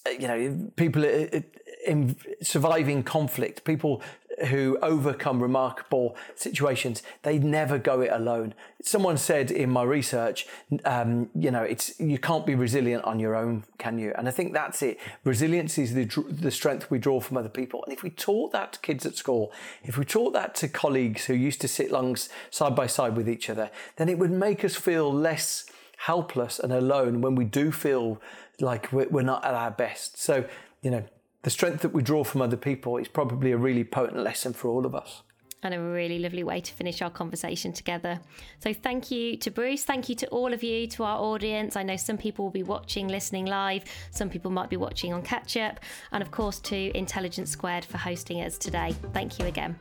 [0.07, 1.41] you know, people uh, uh,
[1.85, 4.01] in surviving conflict, people
[4.45, 8.53] who overcome remarkable situations, they never go it alone.
[8.83, 10.47] Someone said in my research,
[10.85, 14.13] um, you know, it's you can't be resilient on your own, can you?
[14.17, 14.99] And I think that's it.
[15.23, 17.83] Resilience is the the strength we draw from other people.
[17.83, 19.51] And if we taught that to kids at school,
[19.83, 23.27] if we taught that to colleagues who used to sit lungs side by side with
[23.27, 25.65] each other, then it would make us feel less
[25.97, 28.21] helpless and alone when we do feel
[28.59, 30.19] like we're not at our best.
[30.19, 30.45] So,
[30.81, 31.03] you know,
[31.43, 34.69] the strength that we draw from other people is probably a really potent lesson for
[34.69, 35.23] all of us.
[35.63, 38.19] And a really lovely way to finish our conversation together.
[38.59, 39.83] So, thank you to Bruce.
[39.83, 41.75] Thank you to all of you, to our audience.
[41.75, 43.83] I know some people will be watching, listening live.
[44.11, 45.79] Some people might be watching on catch up.
[46.11, 48.93] And of course, to Intelligence Squared for hosting us today.
[49.13, 49.79] Thank you again.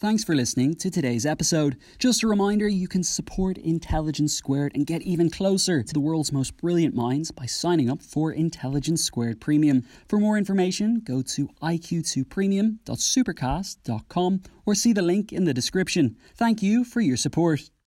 [0.00, 1.76] Thanks for listening to today's episode.
[1.98, 6.32] Just a reminder you can support Intelligence Squared and get even closer to the world's
[6.32, 9.84] most brilliant minds by signing up for Intelligence Squared Premium.
[10.08, 16.16] For more information, go to iq2premium.supercast.com or see the link in the description.
[16.34, 17.70] Thank you for your support.